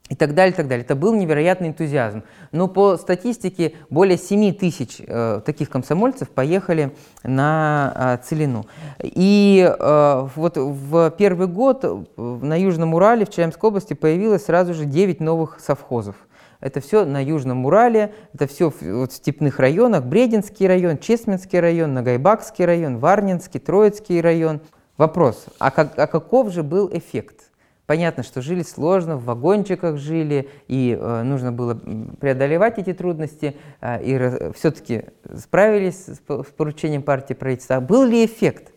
и 0.09 0.15
так 0.15 0.33
далее, 0.33 0.53
и 0.53 0.55
так 0.55 0.67
далее. 0.67 0.83
Это 0.83 0.95
был 0.95 1.13
невероятный 1.13 1.69
энтузиазм. 1.69 2.23
Но 2.51 2.67
по 2.67 2.97
статистике 2.97 3.73
более 3.89 4.17
7 4.17 4.53
тысяч 4.53 4.97
э, 4.99 5.41
таких 5.45 5.69
комсомольцев 5.69 6.29
поехали 6.29 6.91
на 7.23 8.19
э, 8.21 8.25
Целину. 8.25 8.65
И 9.01 9.67
э, 9.67 10.27
вот 10.35 10.57
в 10.57 11.11
первый 11.11 11.47
год 11.47 11.85
на 12.17 12.59
Южном 12.59 12.93
Урале, 12.93 13.25
в 13.25 13.29
Челябинской 13.29 13.69
области, 13.69 13.93
появилось 13.93 14.45
сразу 14.45 14.73
же 14.73 14.85
9 14.85 15.19
новых 15.19 15.59
совхозов. 15.59 16.15
Это 16.59 16.81
все 16.81 17.05
на 17.05 17.23
Южном 17.23 17.65
Урале, 17.65 18.13
это 18.33 18.47
все 18.47 18.71
в, 18.71 18.81
вот, 18.81 19.11
в 19.11 19.15
степных 19.15 19.59
районах, 19.59 20.05
Брединский 20.05 20.67
район, 20.67 20.97
Чесменский 20.97 21.59
район, 21.59 21.93
Нагайбакский 21.93 22.65
район, 22.65 22.97
Варнинский, 22.97 23.59
Троицкий 23.59 24.21
район. 24.21 24.61
Вопрос, 24.97 25.45
а, 25.59 25.69
как, 25.69 25.99
а 25.99 26.07
каков 26.07 26.51
же 26.51 26.63
был 26.63 26.89
эффект? 26.91 27.46
Понятно, 27.87 28.21
что 28.21 28.41
жили 28.41 28.63
сложно, 28.63 29.15
в 29.15 29.23
вагончиках 29.23 29.95
жили, 29.95 30.49
и 30.67 30.97
э, 30.99 31.23
нужно 31.23 31.53
было 31.53 31.73
преодолевать 32.19 32.77
эти 32.79 32.91
трудности, 32.93 33.55
э, 33.79 34.03
и 34.03 34.53
все-таки 34.55 35.05
справились 35.33 36.05
с, 36.05 36.17
с 36.17 36.51
поручением 36.57 37.01
партии 37.01 37.33
правительства. 37.33 37.77
А 37.77 37.81
был 37.81 38.03
ли 38.03 38.25
эффект? 38.25 38.73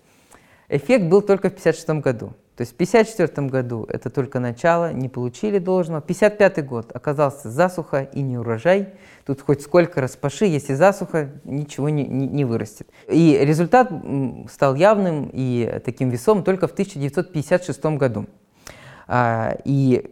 Эффект 0.68 1.06
был 1.06 1.22
только 1.22 1.50
в 1.50 1.58
1956 1.58 2.04
году. 2.04 2.34
То 2.54 2.62
есть 2.62 2.72
в 2.72 2.76
1954 2.76 3.48
году 3.48 3.84
это 3.88 4.10
только 4.10 4.38
начало, 4.38 4.92
не 4.92 5.08
получили 5.08 5.58
должного. 5.58 5.98
1955 5.98 6.66
год 6.68 6.92
оказался 6.94 7.50
засуха 7.50 8.02
и 8.02 8.22
не 8.22 8.38
урожай. 8.38 8.90
Тут 9.26 9.40
хоть 9.40 9.62
сколько 9.62 10.00
распаши, 10.00 10.44
если 10.44 10.74
засуха, 10.74 11.30
ничего 11.42 11.88
не, 11.88 12.06
не, 12.06 12.28
не 12.28 12.44
вырастет. 12.44 12.86
И 13.08 13.36
результат 13.40 13.90
стал 14.52 14.76
явным 14.76 15.30
и 15.32 15.80
таким 15.84 16.10
весом 16.10 16.44
только 16.44 16.68
в 16.68 16.72
1956 16.72 17.84
году. 17.96 18.26
А, 19.12 19.56
и 19.64 20.08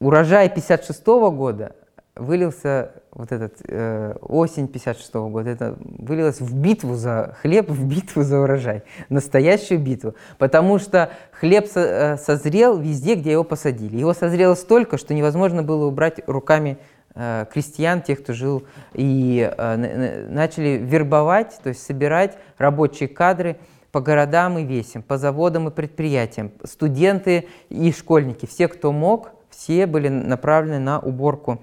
урожай 0.00 0.48
56 0.48 1.04
года 1.06 1.76
вылился 2.16 2.92
вот 3.12 3.32
этот 3.32 3.58
э, 3.68 4.14
осень 4.22 4.66
56 4.66 5.14
-го 5.14 5.28
года, 5.28 5.50
это 5.50 5.76
вылилось 5.78 6.40
в 6.40 6.56
битву 6.56 6.94
за 6.94 7.36
хлеб, 7.42 7.68
в 7.68 7.86
битву 7.86 8.22
за 8.22 8.40
урожай, 8.40 8.82
настоящую 9.10 9.78
битву, 9.78 10.14
потому 10.38 10.78
что 10.78 11.10
хлеб 11.32 11.66
со, 11.66 11.80
э, 11.80 12.16
созрел 12.16 12.78
везде, 12.78 13.14
где 13.14 13.32
его 13.32 13.44
посадили. 13.44 13.98
Его 13.98 14.14
созрело 14.14 14.54
столько, 14.54 14.96
что 14.96 15.12
невозможно 15.12 15.62
было 15.62 15.84
убрать 15.84 16.20
руками 16.26 16.78
э, 17.14 17.44
крестьян, 17.52 18.00
тех, 18.00 18.22
кто 18.22 18.32
жил, 18.32 18.62
и 18.94 19.52
э, 19.54 20.26
начали 20.30 20.78
вербовать, 20.82 21.60
то 21.62 21.68
есть 21.68 21.82
собирать 21.82 22.38
рабочие 22.56 23.10
кадры 23.10 23.58
по 23.92 24.00
городам 24.00 24.58
и 24.58 24.64
весям, 24.64 25.02
по 25.02 25.18
заводам 25.18 25.68
и 25.68 25.70
предприятиям. 25.70 26.52
Студенты 26.64 27.48
и 27.68 27.92
школьники, 27.92 28.46
все, 28.46 28.68
кто 28.68 28.92
мог, 28.92 29.30
все 29.50 29.86
были 29.86 30.08
направлены 30.08 30.78
на 30.78 31.00
уборку 31.00 31.60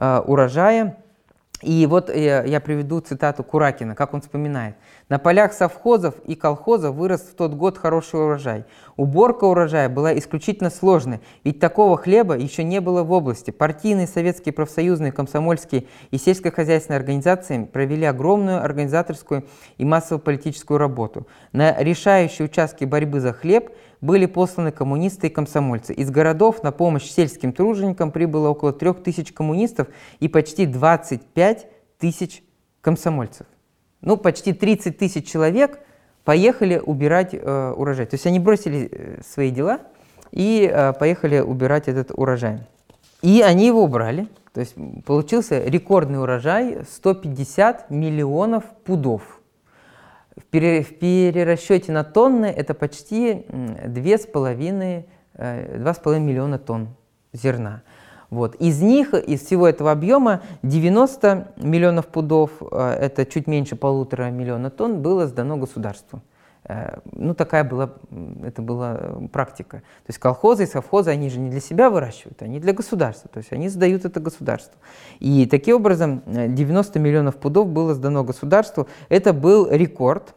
Э, 0.00 0.22
урожая. 0.26 0.96
И 1.62 1.86
вот 1.86 2.14
я, 2.14 2.42
я 2.42 2.58
приведу 2.58 3.00
цитату 3.00 3.44
Куракина, 3.44 3.94
как 3.94 4.14
он 4.14 4.22
вспоминает. 4.22 4.76
«На 5.10 5.18
полях 5.18 5.52
совхозов 5.52 6.14
и 6.24 6.34
колхозов 6.34 6.94
вырос 6.94 7.20
в 7.20 7.34
тот 7.34 7.52
год 7.52 7.76
хороший 7.76 8.20
урожай. 8.20 8.64
Уборка 8.96 9.44
урожая 9.44 9.88
была 9.88 10.16
исключительно 10.16 10.70
сложной, 10.70 11.20
ведь 11.44 11.60
такого 11.60 11.98
хлеба 11.98 12.36
еще 12.36 12.64
не 12.64 12.80
было 12.80 13.02
в 13.02 13.12
области. 13.12 13.50
Партийные, 13.50 14.06
советские, 14.06 14.52
профсоюзные, 14.54 15.12
комсомольские 15.12 15.84
и 16.10 16.16
сельскохозяйственные 16.16 16.98
организации 16.98 17.64
провели 17.64 18.06
огромную 18.06 18.64
организаторскую 18.64 19.44
и 19.76 19.84
массово-политическую 19.84 20.78
работу. 20.78 21.26
На 21.52 21.76
решающие 21.76 22.46
участки 22.46 22.84
борьбы 22.84 23.20
за 23.20 23.32
хлеб– 23.32 23.70
были 24.00 24.26
посланы 24.26 24.72
коммунисты 24.72 25.26
и 25.26 25.30
комсомольцы. 25.30 25.92
Из 25.92 26.10
городов 26.10 26.62
на 26.62 26.72
помощь 26.72 27.10
сельским 27.10 27.52
труженикам 27.52 28.10
прибыло 28.10 28.48
около 28.48 28.72
3000 28.72 29.32
коммунистов 29.32 29.88
и 30.20 30.28
почти 30.28 30.66
25 30.66 31.66
тысяч 31.98 32.42
комсомольцев. 32.80 33.46
Ну, 34.00 34.16
почти 34.16 34.52
30 34.52 34.96
тысяч 34.96 35.26
человек 35.26 35.80
поехали 36.24 36.80
убирать 36.84 37.34
э, 37.34 37.74
урожай. 37.76 38.06
То 38.06 38.14
есть 38.14 38.26
они 38.26 38.38
бросили 38.38 38.88
э, 38.90 39.20
свои 39.22 39.50
дела 39.50 39.80
и 40.32 40.70
э, 40.72 40.92
поехали 40.94 41.40
убирать 41.40 41.88
этот 41.88 42.10
урожай. 42.14 42.60
И 43.20 43.42
они 43.42 43.66
его 43.66 43.84
убрали. 43.84 44.28
То 44.54 44.60
есть 44.60 44.74
получился 45.04 45.62
рекордный 45.62 46.20
урожай 46.20 46.78
150 46.90 47.90
миллионов 47.90 48.64
пудов. 48.84 49.39
В, 50.36 50.44
пере, 50.44 50.82
в 50.82 50.98
перерасчете 50.98 51.92
на 51.92 52.04
тонны 52.04 52.46
это 52.46 52.74
почти 52.74 53.44
2,5, 53.48 55.04
2,5 55.36 56.16
э, 56.16 56.18
миллиона 56.18 56.58
тонн 56.58 56.88
зерна. 57.32 57.82
Вот. 58.30 58.54
Из 58.56 58.80
них, 58.80 59.12
из 59.12 59.44
всего 59.44 59.66
этого 59.66 59.90
объема, 59.90 60.42
90 60.62 61.54
миллионов 61.56 62.06
пудов, 62.06 62.50
э, 62.60 62.96
это 63.00 63.26
чуть 63.26 63.46
меньше 63.46 63.76
полутора 63.76 64.30
миллиона 64.30 64.70
тонн, 64.70 65.02
было 65.02 65.26
сдано 65.26 65.56
государству. 65.56 66.22
Э, 66.70 66.98
ну, 67.12 67.34
такая 67.34 67.64
была, 67.64 67.90
это 68.44 68.62
была 68.62 68.96
э, 68.96 69.28
практика. 69.32 69.78
То 69.78 70.10
есть 70.10 70.20
колхозы 70.20 70.64
и 70.64 70.66
совхозы, 70.66 71.10
они 71.10 71.28
же 71.28 71.40
не 71.40 71.50
для 71.50 71.60
себя 71.60 71.90
выращивают, 71.90 72.42
они 72.42 72.60
для 72.60 72.72
государства. 72.72 73.28
То 73.32 73.38
есть 73.38 73.52
они 73.52 73.68
сдают 73.68 74.04
это 74.04 74.20
государству. 74.20 74.78
И 75.18 75.46
таким 75.46 75.76
образом 75.76 76.22
90 76.26 76.98
э, 76.98 77.02
миллионов 77.02 77.36
пудов 77.36 77.68
было 77.68 77.94
сдано 77.94 78.22
государству. 78.22 78.86
Это 79.08 79.32
был 79.32 79.68
рекорд. 79.68 80.34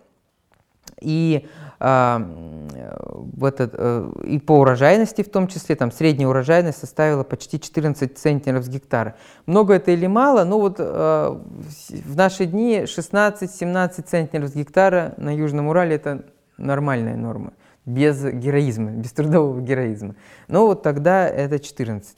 И 1.01 1.47
в 1.83 3.43
этот, 3.43 3.75
и 4.23 4.39
по 4.39 4.59
урожайности 4.59 5.21
в 5.21 5.29
том 5.29 5.47
числе, 5.47 5.75
там 5.75 5.91
средняя 5.91 6.29
урожайность 6.29 6.79
составила 6.79 7.23
почти 7.25 7.59
14 7.59 8.17
центнеров 8.17 8.63
с 8.63 8.69
гектара. 8.69 9.15
Много 9.45 9.73
это 9.73 9.91
или 9.91 10.07
мало? 10.07 10.45
Ну 10.45 10.59
вот 10.61 10.79
в 10.79 12.15
наши 12.15 12.45
дни 12.45 12.83
16-17 12.83 14.01
центнеров 14.03 14.49
с 14.49 14.55
гектара 14.55 15.13
на 15.17 15.35
Южном 15.35 15.67
Урале 15.67 15.95
это 15.95 16.23
нормальная 16.57 17.17
норма, 17.17 17.51
без 17.85 18.23
героизма, 18.23 18.91
без 18.91 19.11
трудового 19.11 19.59
героизма. 19.59 20.15
Но 20.47 20.65
вот 20.65 20.83
тогда 20.83 21.27
это 21.27 21.59
14. 21.59 22.15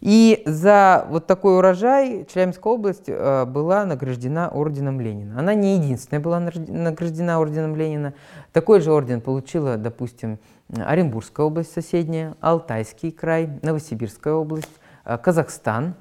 И 0.00 0.42
за 0.46 1.06
вот 1.08 1.26
такой 1.26 1.58
урожай 1.58 2.26
Челябинская 2.32 2.72
область 2.72 3.04
э, 3.06 3.44
была 3.44 3.84
награждена 3.84 4.48
орденом 4.48 5.00
Ленина. 5.00 5.38
Она 5.38 5.54
не 5.54 5.76
единственная 5.76 6.20
была 6.20 6.40
награждена 6.40 7.40
орденом 7.40 7.76
Ленина. 7.76 8.14
Такой 8.52 8.80
же 8.80 8.92
орден 8.92 9.20
получила, 9.20 9.76
допустим, 9.76 10.38
Оренбургская 10.74 11.46
область 11.46 11.72
соседняя, 11.72 12.34
Алтайский 12.40 13.10
край, 13.10 13.48
Новосибирская 13.62 14.34
область, 14.34 14.70
э, 15.04 15.18
Казахстан. 15.18 15.94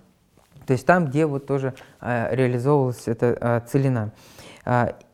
То 0.65 0.74
есть 0.74 0.86
там, 0.86 1.05
где 1.05 1.25
вот 1.25 1.45
тоже 1.45 1.74
э, 2.01 2.36
реализовывалась 2.36 3.07
эта 3.07 3.63
целина. 3.67 4.12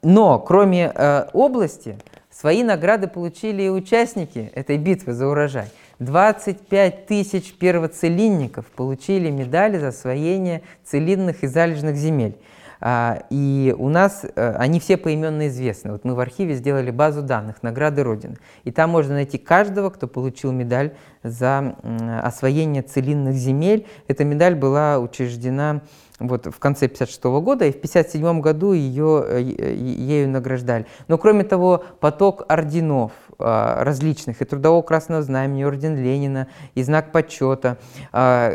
Но 0.01 0.39
кроме 0.39 0.93
области, 1.33 1.97
свои 2.29 2.63
награды 2.63 3.09
получили 3.09 3.63
и 3.63 3.69
участники 3.69 4.49
этой 4.55 4.77
битвы 4.77 5.11
за 5.11 5.27
урожай. 5.27 5.67
25 6.01 7.05
тысяч 7.05 7.53
первоцелинников 7.53 8.65
получили 8.65 9.29
медали 9.29 9.77
за 9.77 9.89
освоение 9.89 10.63
целинных 10.83 11.43
и 11.43 11.47
залежных 11.47 11.95
земель. 11.95 12.37
А, 12.83 13.25
и 13.29 13.75
у 13.77 13.89
нас 13.89 14.25
э, 14.25 14.55
они 14.57 14.79
все 14.79 14.97
поименно 14.97 15.47
известны. 15.47 15.91
Вот 15.91 16.03
мы 16.03 16.15
в 16.15 16.19
архиве 16.19 16.55
сделали 16.55 16.89
базу 16.89 17.21
данных 17.21 17.61
«Награды 17.61 18.01
Родины». 18.01 18.37
И 18.63 18.71
там 18.71 18.89
можно 18.89 19.13
найти 19.13 19.37
каждого, 19.37 19.91
кто 19.91 20.07
получил 20.07 20.51
медаль 20.51 20.95
за 21.21 21.75
освоение 22.23 22.81
целинных 22.81 23.35
земель. 23.35 23.85
Эта 24.07 24.25
медаль 24.25 24.55
была 24.55 24.97
учреждена 24.97 25.81
вот, 26.27 26.47
в 26.47 26.59
конце 26.59 26.85
1956 26.85 27.23
года, 27.43 27.65
и 27.65 27.71
в 27.71 27.77
1957 27.77 28.41
году 28.41 28.73
ее, 28.73 29.25
э, 29.27 29.41
ею 29.41 30.29
награждали. 30.29 30.85
Но 31.07 31.17
кроме 31.17 31.43
того, 31.43 31.83
поток 31.99 32.43
орденов 32.47 33.11
а, 33.43 33.83
различных, 33.83 34.41
и 34.41 34.45
Трудового 34.45 34.81
Красного 34.81 35.21
Знамени, 35.21 35.63
Орден 35.63 35.95
Ленина, 35.95 36.47
и 36.75 36.83
Знак 36.83 37.11
Почета, 37.11 37.77
а, 38.11 38.53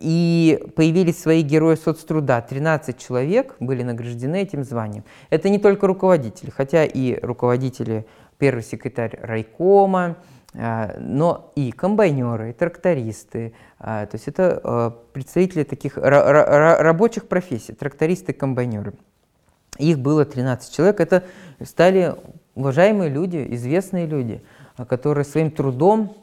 и 0.00 0.62
появились 0.74 1.20
свои 1.20 1.42
герои 1.42 1.76
соцтруда. 1.76 2.44
13 2.46 2.98
человек 2.98 3.54
были 3.60 3.82
награждены 3.82 4.42
этим 4.42 4.64
званием. 4.64 5.04
Это 5.30 5.48
не 5.48 5.58
только 5.58 5.86
руководители, 5.86 6.50
хотя 6.50 6.84
и 6.84 7.18
руководители, 7.20 8.06
первый 8.38 8.62
секретарь 8.62 9.18
райкома, 9.22 10.16
но 10.54 11.52
и 11.56 11.72
комбайнеры, 11.72 12.50
и 12.50 12.52
трактористы, 12.52 13.54
то 13.78 14.08
есть 14.12 14.28
это 14.28 14.96
представители 15.12 15.64
таких 15.64 15.96
рабочих 15.96 17.26
профессий, 17.26 17.72
трактористы, 17.72 18.32
комбайнеры. 18.32 18.92
Их 19.78 19.98
было 19.98 20.24
13 20.24 20.72
человек, 20.72 21.00
это 21.00 21.24
стали 21.62 22.14
уважаемые 22.54 23.10
люди, 23.10 23.44
известные 23.50 24.06
люди, 24.06 24.42
которые 24.88 25.24
своим 25.24 25.50
трудом 25.50 26.16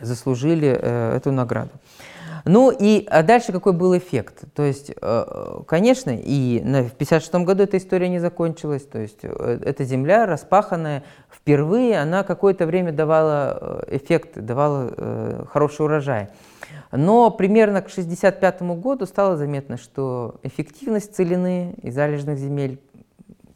заслужили 0.00 0.78
э, 0.80 1.16
эту 1.16 1.32
награду. 1.32 1.70
Ну 2.48 2.70
и 2.70 3.04
а 3.10 3.24
дальше 3.24 3.50
какой 3.50 3.72
был 3.72 3.96
эффект? 3.98 4.44
То 4.54 4.62
есть, 4.62 4.92
э, 4.94 5.60
конечно, 5.66 6.10
и 6.10 6.60
в 6.60 6.94
1956 6.94 7.34
году 7.44 7.64
эта 7.64 7.76
история 7.76 8.08
не 8.08 8.20
закончилась. 8.20 8.84
То 8.84 9.00
есть 9.00 9.18
э, 9.22 9.58
эта 9.64 9.82
земля, 9.82 10.26
распаханная 10.26 11.02
впервые, 11.28 11.98
она 11.98 12.22
какое-то 12.22 12.66
время 12.66 12.92
давала 12.92 13.84
э, 13.88 13.96
эффект, 13.96 14.38
давала 14.38 15.46
хороший 15.52 15.86
урожай. 15.86 16.28
Но 16.92 17.32
примерно 17.32 17.82
к 17.82 17.90
1965 17.90 18.62
году 18.80 19.06
стало 19.06 19.36
заметно, 19.36 19.76
что 19.76 20.36
эффективность 20.44 21.16
целины 21.16 21.74
и 21.82 21.90
залежных 21.90 22.38
земель 22.38 22.78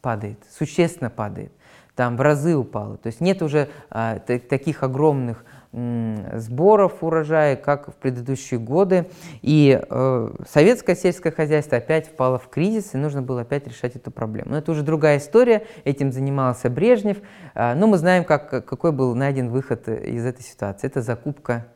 падает, 0.01 0.37
существенно 0.57 1.09
падает 1.09 1.53
там 1.95 2.17
в 2.17 2.21
разы 2.21 2.55
упало. 2.55 2.97
То 2.97 3.07
есть 3.07 3.21
нет 3.21 3.43
уже 3.43 3.69
а, 3.91 4.17
таких 4.17 4.81
огромных 4.81 5.45
сборов 5.73 7.01
урожая, 7.01 7.55
как 7.55 7.89
в 7.89 7.95
предыдущие 7.95 8.59
годы. 8.59 9.07
И 9.41 9.79
э, 9.81 10.29
советское 10.49 10.95
сельское 10.95 11.31
хозяйство 11.31 11.77
опять 11.77 12.07
впало 12.07 12.37
в 12.39 12.49
кризис, 12.49 12.93
и 12.93 12.97
нужно 12.97 13.21
было 13.21 13.41
опять 13.41 13.67
решать 13.67 13.95
эту 13.95 14.11
проблему. 14.11 14.51
Но 14.51 14.57
это 14.57 14.71
уже 14.71 14.83
другая 14.83 15.17
история, 15.17 15.65
этим 15.85 16.11
занимался 16.11 16.69
Брежнев. 16.69 17.17
Э, 17.55 17.73
но 17.73 17.87
мы 17.87 17.97
знаем, 17.97 18.25
как, 18.25 18.49
какой 18.65 18.91
был 18.91 19.15
найден 19.15 19.49
выход 19.49 19.87
из 19.87 20.25
этой 20.25 20.43
ситуации. 20.43 20.87
Это 20.87 21.01
закупка, 21.01 21.67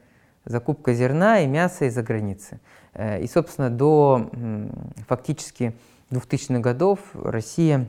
закупка 0.43 0.93
зерна 0.93 1.39
и 1.39 1.47
мяса 1.47 1.86
из-за 1.86 2.03
границы. 2.03 2.60
Э, 2.93 3.21
и, 3.21 3.27
собственно, 3.27 3.69
до 3.69 4.29
э, 4.34 4.67
фактически 5.08 5.73
2000-х 6.12 6.60
годов 6.60 6.99
Россия 7.13 7.88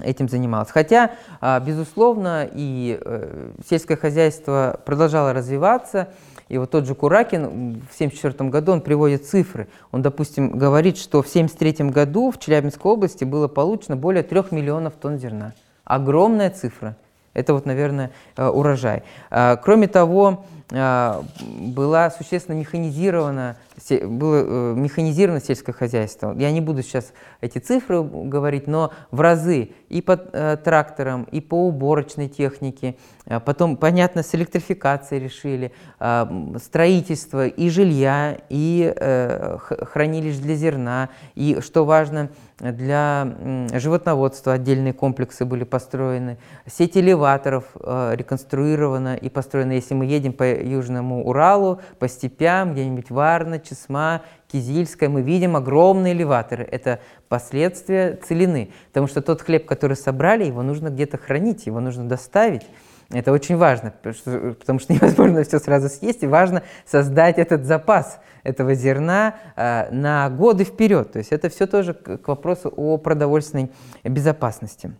этим 0.00 0.28
занималась. 0.28 0.70
Хотя, 0.70 1.12
а, 1.40 1.60
безусловно, 1.60 2.48
и 2.50 2.98
э, 3.00 3.50
сельское 3.68 3.96
хозяйство 3.96 4.80
продолжало 4.84 5.32
развиваться, 5.32 6.08
и 6.48 6.58
вот 6.58 6.70
тот 6.70 6.86
же 6.86 6.94
Куракин 6.94 7.44
в 7.44 7.94
1974 7.94 8.50
году 8.50 8.72
он 8.72 8.80
приводит 8.80 9.24
цифры. 9.24 9.68
Он, 9.92 10.02
допустим, 10.02 10.50
говорит, 10.50 10.96
что 10.96 11.22
в 11.22 11.28
1973 11.28 11.90
году 11.90 12.32
в 12.32 12.38
Челябинской 12.40 12.90
области 12.90 13.24
было 13.24 13.46
получено 13.46 13.96
более 13.96 14.24
3 14.24 14.44
миллионов 14.50 14.94
тонн 14.94 15.18
зерна. 15.18 15.52
Огромная 15.84 16.50
цифра. 16.50 16.96
Это 17.34 17.54
вот, 17.54 17.66
наверное, 17.66 18.10
э, 18.36 18.48
урожай. 18.48 19.04
А, 19.30 19.56
кроме 19.56 19.86
того, 19.86 20.44
была 20.70 22.10
существенно 22.10 22.56
механизирована, 22.56 23.56
было 23.88 24.44
э, 24.46 24.74
механизировано 24.76 25.40
сельское 25.40 25.72
хозяйство. 25.72 26.34
Я 26.38 26.50
не 26.50 26.60
буду 26.60 26.82
сейчас 26.82 27.12
эти 27.40 27.58
цифры 27.58 28.02
говорить, 28.02 28.66
но 28.66 28.92
в 29.10 29.20
разы 29.20 29.70
и 29.88 30.02
по 30.02 30.12
э, 30.12 30.56
тракторам, 30.62 31.24
и 31.24 31.40
по 31.40 31.66
уборочной 31.66 32.28
технике. 32.28 32.96
А 33.26 33.40
потом, 33.40 33.76
понятно, 33.76 34.22
с 34.22 34.34
электрификацией 34.34 35.22
решили, 35.22 35.72
а, 36.00 36.28
строительство 36.62 37.46
и 37.46 37.68
жилья, 37.68 38.38
и 38.48 38.92
э, 38.94 39.58
хранилищ 39.58 40.36
для 40.38 40.56
зерна, 40.56 41.10
и, 41.34 41.60
что 41.60 41.84
важно, 41.84 42.30
для 42.58 43.68
животноводства 43.72 44.54
отдельные 44.54 44.92
комплексы 44.92 45.44
были 45.44 45.64
построены, 45.64 46.38
сеть 46.66 46.96
элеваторов 46.96 47.64
реконструирована 47.74 49.14
и 49.16 49.30
построена. 49.30 49.72
Если 49.72 49.94
мы 49.94 50.04
едем 50.04 50.34
по 50.34 50.44
Южному 50.62 51.26
Уралу, 51.26 51.80
по 51.98 52.08
степям, 52.08 52.72
где-нибудь 52.72 53.10
Варна, 53.10 53.58
Чесма, 53.58 54.22
Кизильская, 54.50 55.08
мы 55.08 55.22
видим 55.22 55.56
огромные 55.56 56.12
элеваторы. 56.12 56.64
Это 56.64 57.00
последствия 57.28 58.16
целины, 58.16 58.72
потому 58.88 59.06
что 59.06 59.22
тот 59.22 59.42
хлеб, 59.42 59.66
который 59.66 59.96
собрали, 59.96 60.44
его 60.44 60.62
нужно 60.62 60.88
где-то 60.88 61.18
хранить, 61.18 61.66
его 61.66 61.80
нужно 61.80 62.08
доставить. 62.08 62.66
Это 63.10 63.32
очень 63.32 63.56
важно, 63.56 63.92
потому 64.02 64.78
что 64.78 64.92
невозможно 64.92 65.42
все 65.42 65.58
сразу 65.58 65.88
съесть, 65.88 66.22
и 66.22 66.26
важно 66.28 66.62
создать 66.86 67.38
этот 67.38 67.64
запас 67.64 68.20
этого 68.44 68.74
зерна 68.74 69.34
э, 69.56 69.90
на 69.90 70.30
годы 70.30 70.64
вперед. 70.64 71.12
То 71.12 71.18
есть 71.18 71.32
это 71.32 71.48
все 71.48 71.66
тоже 71.66 71.94
к 71.94 72.28
вопросу 72.28 72.72
о 72.74 72.98
продовольственной 72.98 73.70
безопасности. 74.04 74.92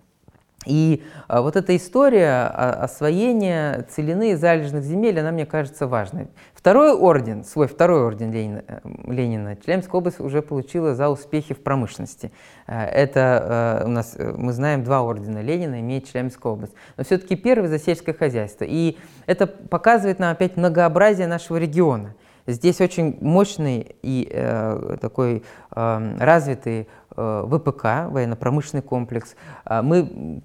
И 0.67 1.03
а, 1.27 1.41
вот 1.41 1.57
эта 1.57 1.75
история 1.75 2.45
освоения 2.47 3.87
целины 3.89 4.33
и 4.33 4.35
залежных 4.35 4.85
земель, 4.85 5.19
она 5.19 5.31
мне 5.31 5.47
кажется 5.47 5.87
важной. 5.87 6.29
Второй 6.53 6.93
орден, 6.93 7.45
свой 7.45 7.67
второй 7.67 8.03
орден 8.03 8.31
Ленина, 8.31 8.63
э, 8.69 8.81
Ленина 9.07 9.57
Челябинская 9.57 9.99
область 9.99 10.21
уже 10.21 10.43
получила 10.43 10.95
за 10.95 11.09
успехи 11.09 11.55
в 11.55 11.63
промышленности. 11.63 12.31
Э, 12.67 12.85
это 12.85 13.81
э, 13.81 13.87
у 13.87 13.89
нас, 13.89 14.15
мы 14.19 14.53
знаем, 14.53 14.85
два 14.85 15.01
ордена 15.01 15.41
Ленина 15.41 15.81
имеет 15.81 16.07
Челябинская 16.07 16.53
область. 16.53 16.75
Но 16.99 17.05
все-таки 17.05 17.37
первый 17.37 17.69
за 17.69 17.79
сельское 17.79 18.13
хозяйство. 18.13 18.65
И 18.69 18.99
это 19.25 19.47
показывает 19.47 20.19
нам 20.19 20.31
опять 20.31 20.59
многообразие 20.59 21.27
нашего 21.27 21.57
региона. 21.57 22.15
Здесь 22.47 22.81
очень 22.81 23.17
мощный 23.21 23.97
и 24.03 24.29
э, 24.31 24.97
такой 25.01 25.45
развитый 25.73 26.89
э, 27.17 27.45
ВПК, 27.47 28.11
военно-промышленный 28.11 28.83
комплекс. 28.83 29.35
А 29.65 29.83
мы 29.83 30.43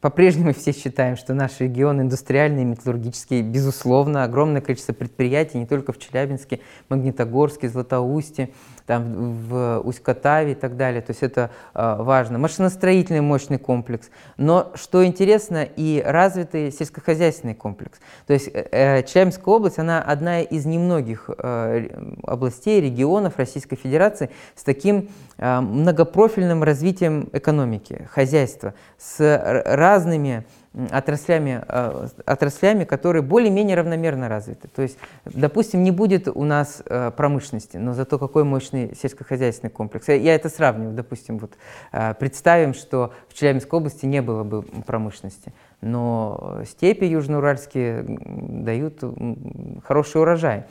по-прежнему 0.00 0.54
все 0.54 0.72
считаем, 0.72 1.16
что 1.16 1.34
наш 1.34 1.58
регион 1.60 2.00
индустриальный, 2.00 2.64
металлургический, 2.64 3.42
безусловно, 3.42 4.24
огромное 4.24 4.60
количество 4.60 4.92
предприятий, 4.92 5.58
не 5.58 5.66
только 5.66 5.92
в 5.92 5.98
Челябинске, 5.98 6.60
Магнитогорске, 6.88 7.68
Златоусте, 7.68 8.50
там, 8.86 9.34
в 9.48 9.80
Усть-Катаве 9.84 10.52
и 10.52 10.54
так 10.54 10.76
далее. 10.76 11.02
То 11.02 11.10
есть 11.10 11.22
это 11.22 11.50
э, 11.74 11.96
важно. 11.98 12.38
Машиностроительный 12.38 13.20
мощный 13.20 13.58
комплекс. 13.58 14.08
Но, 14.38 14.72
что 14.76 15.04
интересно, 15.04 15.64
и 15.64 16.02
развитый 16.04 16.72
сельскохозяйственный 16.72 17.54
комплекс. 17.54 18.00
То 18.26 18.32
есть 18.32 18.48
э, 18.48 18.66
э 18.70 19.02
Челябинская 19.02 19.54
область, 19.54 19.78
она 19.78 20.00
одна 20.00 20.40
из 20.40 20.64
немногих 20.64 21.28
э, 21.28 21.88
областей, 22.22 22.80
регионов 22.80 23.36
Российской 23.36 23.76
Федерации 23.76 24.30
с 24.54 24.62
таким 24.68 25.08
э, 25.38 25.60
многопрофильным 25.60 26.62
развитием 26.62 27.30
экономики, 27.32 28.06
хозяйства, 28.12 28.74
с 28.98 29.62
разными 29.64 30.44
отраслями, 30.90 31.64
э, 31.66 32.08
отраслями, 32.26 32.84
которые 32.84 33.22
более-менее 33.22 33.76
равномерно 33.76 34.28
развиты. 34.28 34.68
То 34.68 34.82
есть, 34.82 34.98
допустим, 35.24 35.82
не 35.82 35.90
будет 35.90 36.28
у 36.28 36.44
нас 36.44 36.82
э, 36.84 37.10
промышленности, 37.16 37.78
но 37.78 37.94
зато 37.94 38.18
какой 38.18 38.44
мощный 38.44 38.94
сельскохозяйственный 38.94 39.70
комплекс. 39.70 40.08
Я 40.08 40.34
это 40.34 40.50
сравниваю, 40.50 40.94
допустим, 40.94 41.38
вот 41.38 41.52
представим, 42.18 42.74
что 42.74 43.14
в 43.30 43.32
Челябинской 43.32 43.78
области 43.78 44.04
не 44.04 44.20
было 44.20 44.44
бы 44.44 44.60
промышленности, 44.86 45.54
но 45.80 46.60
степи 46.66 47.06
южноуральские 47.06 48.04
дают 48.06 49.02
хороший 49.82 50.20
урожай. 50.20 50.64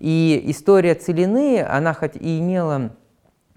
И 0.00 0.42
история 0.46 0.94
целины, 0.96 1.62
она 1.62 1.94
хоть 1.94 2.16
и 2.16 2.40
имела 2.40 2.90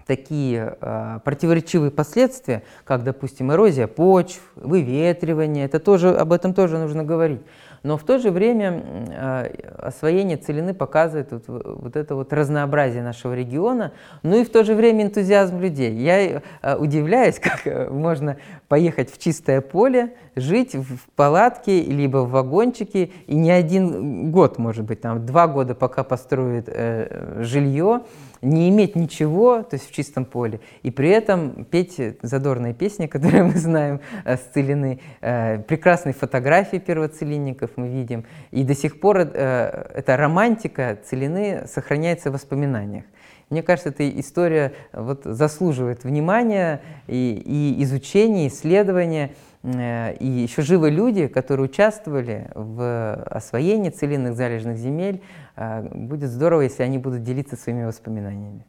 такие 0.08 0.76
э, 0.80 1.20
противоречивые 1.22 1.90
последствия, 1.90 2.62
как, 2.84 3.04
допустим, 3.04 3.52
эрозия 3.52 3.86
почв, 3.86 4.40
выветривание, 4.56 5.66
это 5.66 5.78
тоже, 5.78 6.16
об 6.16 6.32
этом 6.32 6.54
тоже 6.54 6.78
нужно 6.78 7.04
говорить. 7.04 7.42
Но 7.82 7.96
в 7.96 8.02
то 8.02 8.18
же 8.18 8.30
время 8.30 8.82
э, 9.08 9.46
освоение 9.78 10.36
целины 10.36 10.74
показывает 10.74 11.30
вот, 11.30 11.44
вот 11.46 11.94
это 11.94 12.14
вот 12.16 12.32
разнообразие 12.32 13.02
нашего 13.02 13.34
региона, 13.34 13.92
ну 14.22 14.40
и 14.40 14.44
в 14.44 14.50
то 14.50 14.64
же 14.64 14.74
время 14.74 15.04
энтузиазм 15.04 15.60
людей. 15.60 15.92
Я 15.92 16.42
э, 16.62 16.76
удивляюсь, 16.76 17.38
как 17.64 17.90
можно 17.90 18.38
поехать 18.66 19.12
в 19.12 19.18
чистое 19.18 19.60
поле, 19.60 20.14
жить 20.36 20.74
в 20.74 21.08
палатке, 21.14 21.82
либо 21.82 22.18
в 22.18 22.30
вагончике, 22.30 23.10
и 23.26 23.36
не 23.36 23.50
один 23.50 24.32
год, 24.32 24.58
может 24.58 24.84
быть, 24.84 25.00
там 25.02 25.24
два 25.24 25.46
года, 25.46 25.74
пока 25.74 26.02
построят 26.02 26.64
э, 26.68 27.42
жилье, 27.42 28.00
не 28.42 28.68
иметь 28.68 28.96
ничего, 28.96 29.62
то 29.62 29.74
есть 29.74 29.88
в 29.88 29.92
чистом 29.92 30.24
поле, 30.24 30.60
и 30.82 30.90
при 30.90 31.10
этом 31.10 31.64
петь 31.64 32.00
задорные 32.22 32.74
песни, 32.74 33.06
которые 33.08 33.44
мы 33.44 33.54
знаем 33.54 34.00
э, 34.24 34.36
с 34.36 34.40
Целины, 34.54 35.00
э, 35.20 35.58
прекрасные 35.58 36.12
фотографии 36.14 36.78
первоцелинников 36.78 37.70
мы 37.76 37.88
видим, 37.88 38.24
и 38.50 38.64
до 38.64 38.74
сих 38.74 39.00
пор 39.00 39.18
э, 39.18 39.90
эта 39.94 40.16
романтика 40.16 40.98
Целины 41.04 41.66
сохраняется 41.66 42.30
в 42.30 42.34
воспоминаниях. 42.34 43.04
Мне 43.50 43.62
кажется, 43.62 43.88
эта 43.88 44.08
история 44.20 44.74
вот, 44.92 45.22
заслуживает 45.24 46.04
внимания 46.04 46.82
и, 47.06 47.42
и 47.44 47.82
изучения, 47.82 48.48
исследования. 48.48 49.30
Э, 49.62 50.14
и 50.14 50.26
еще 50.26 50.62
живы 50.62 50.90
люди, 50.90 51.26
которые 51.26 51.66
участвовали 51.66 52.50
в 52.54 53.14
освоении 53.24 53.90
целинных 53.90 54.36
залежных 54.36 54.78
земель. 54.78 55.22
Э, 55.56 55.82
будет 55.82 56.30
здорово, 56.30 56.62
если 56.62 56.82
они 56.82 56.98
будут 56.98 57.22
делиться 57.22 57.56
своими 57.56 57.84
воспоминаниями. 57.84 58.64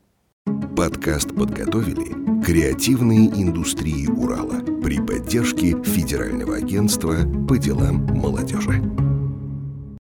Подкаст 0.75 1.35
подготовили 1.35 2.41
креативные 2.43 3.27
индустрии 3.27 4.07
Урала 4.07 4.61
при 4.81 4.99
поддержке 4.99 5.75
Федерального 5.83 6.55
агентства 6.55 7.15
по 7.47 7.57
делам 7.57 8.05
молодежи. 8.05 8.81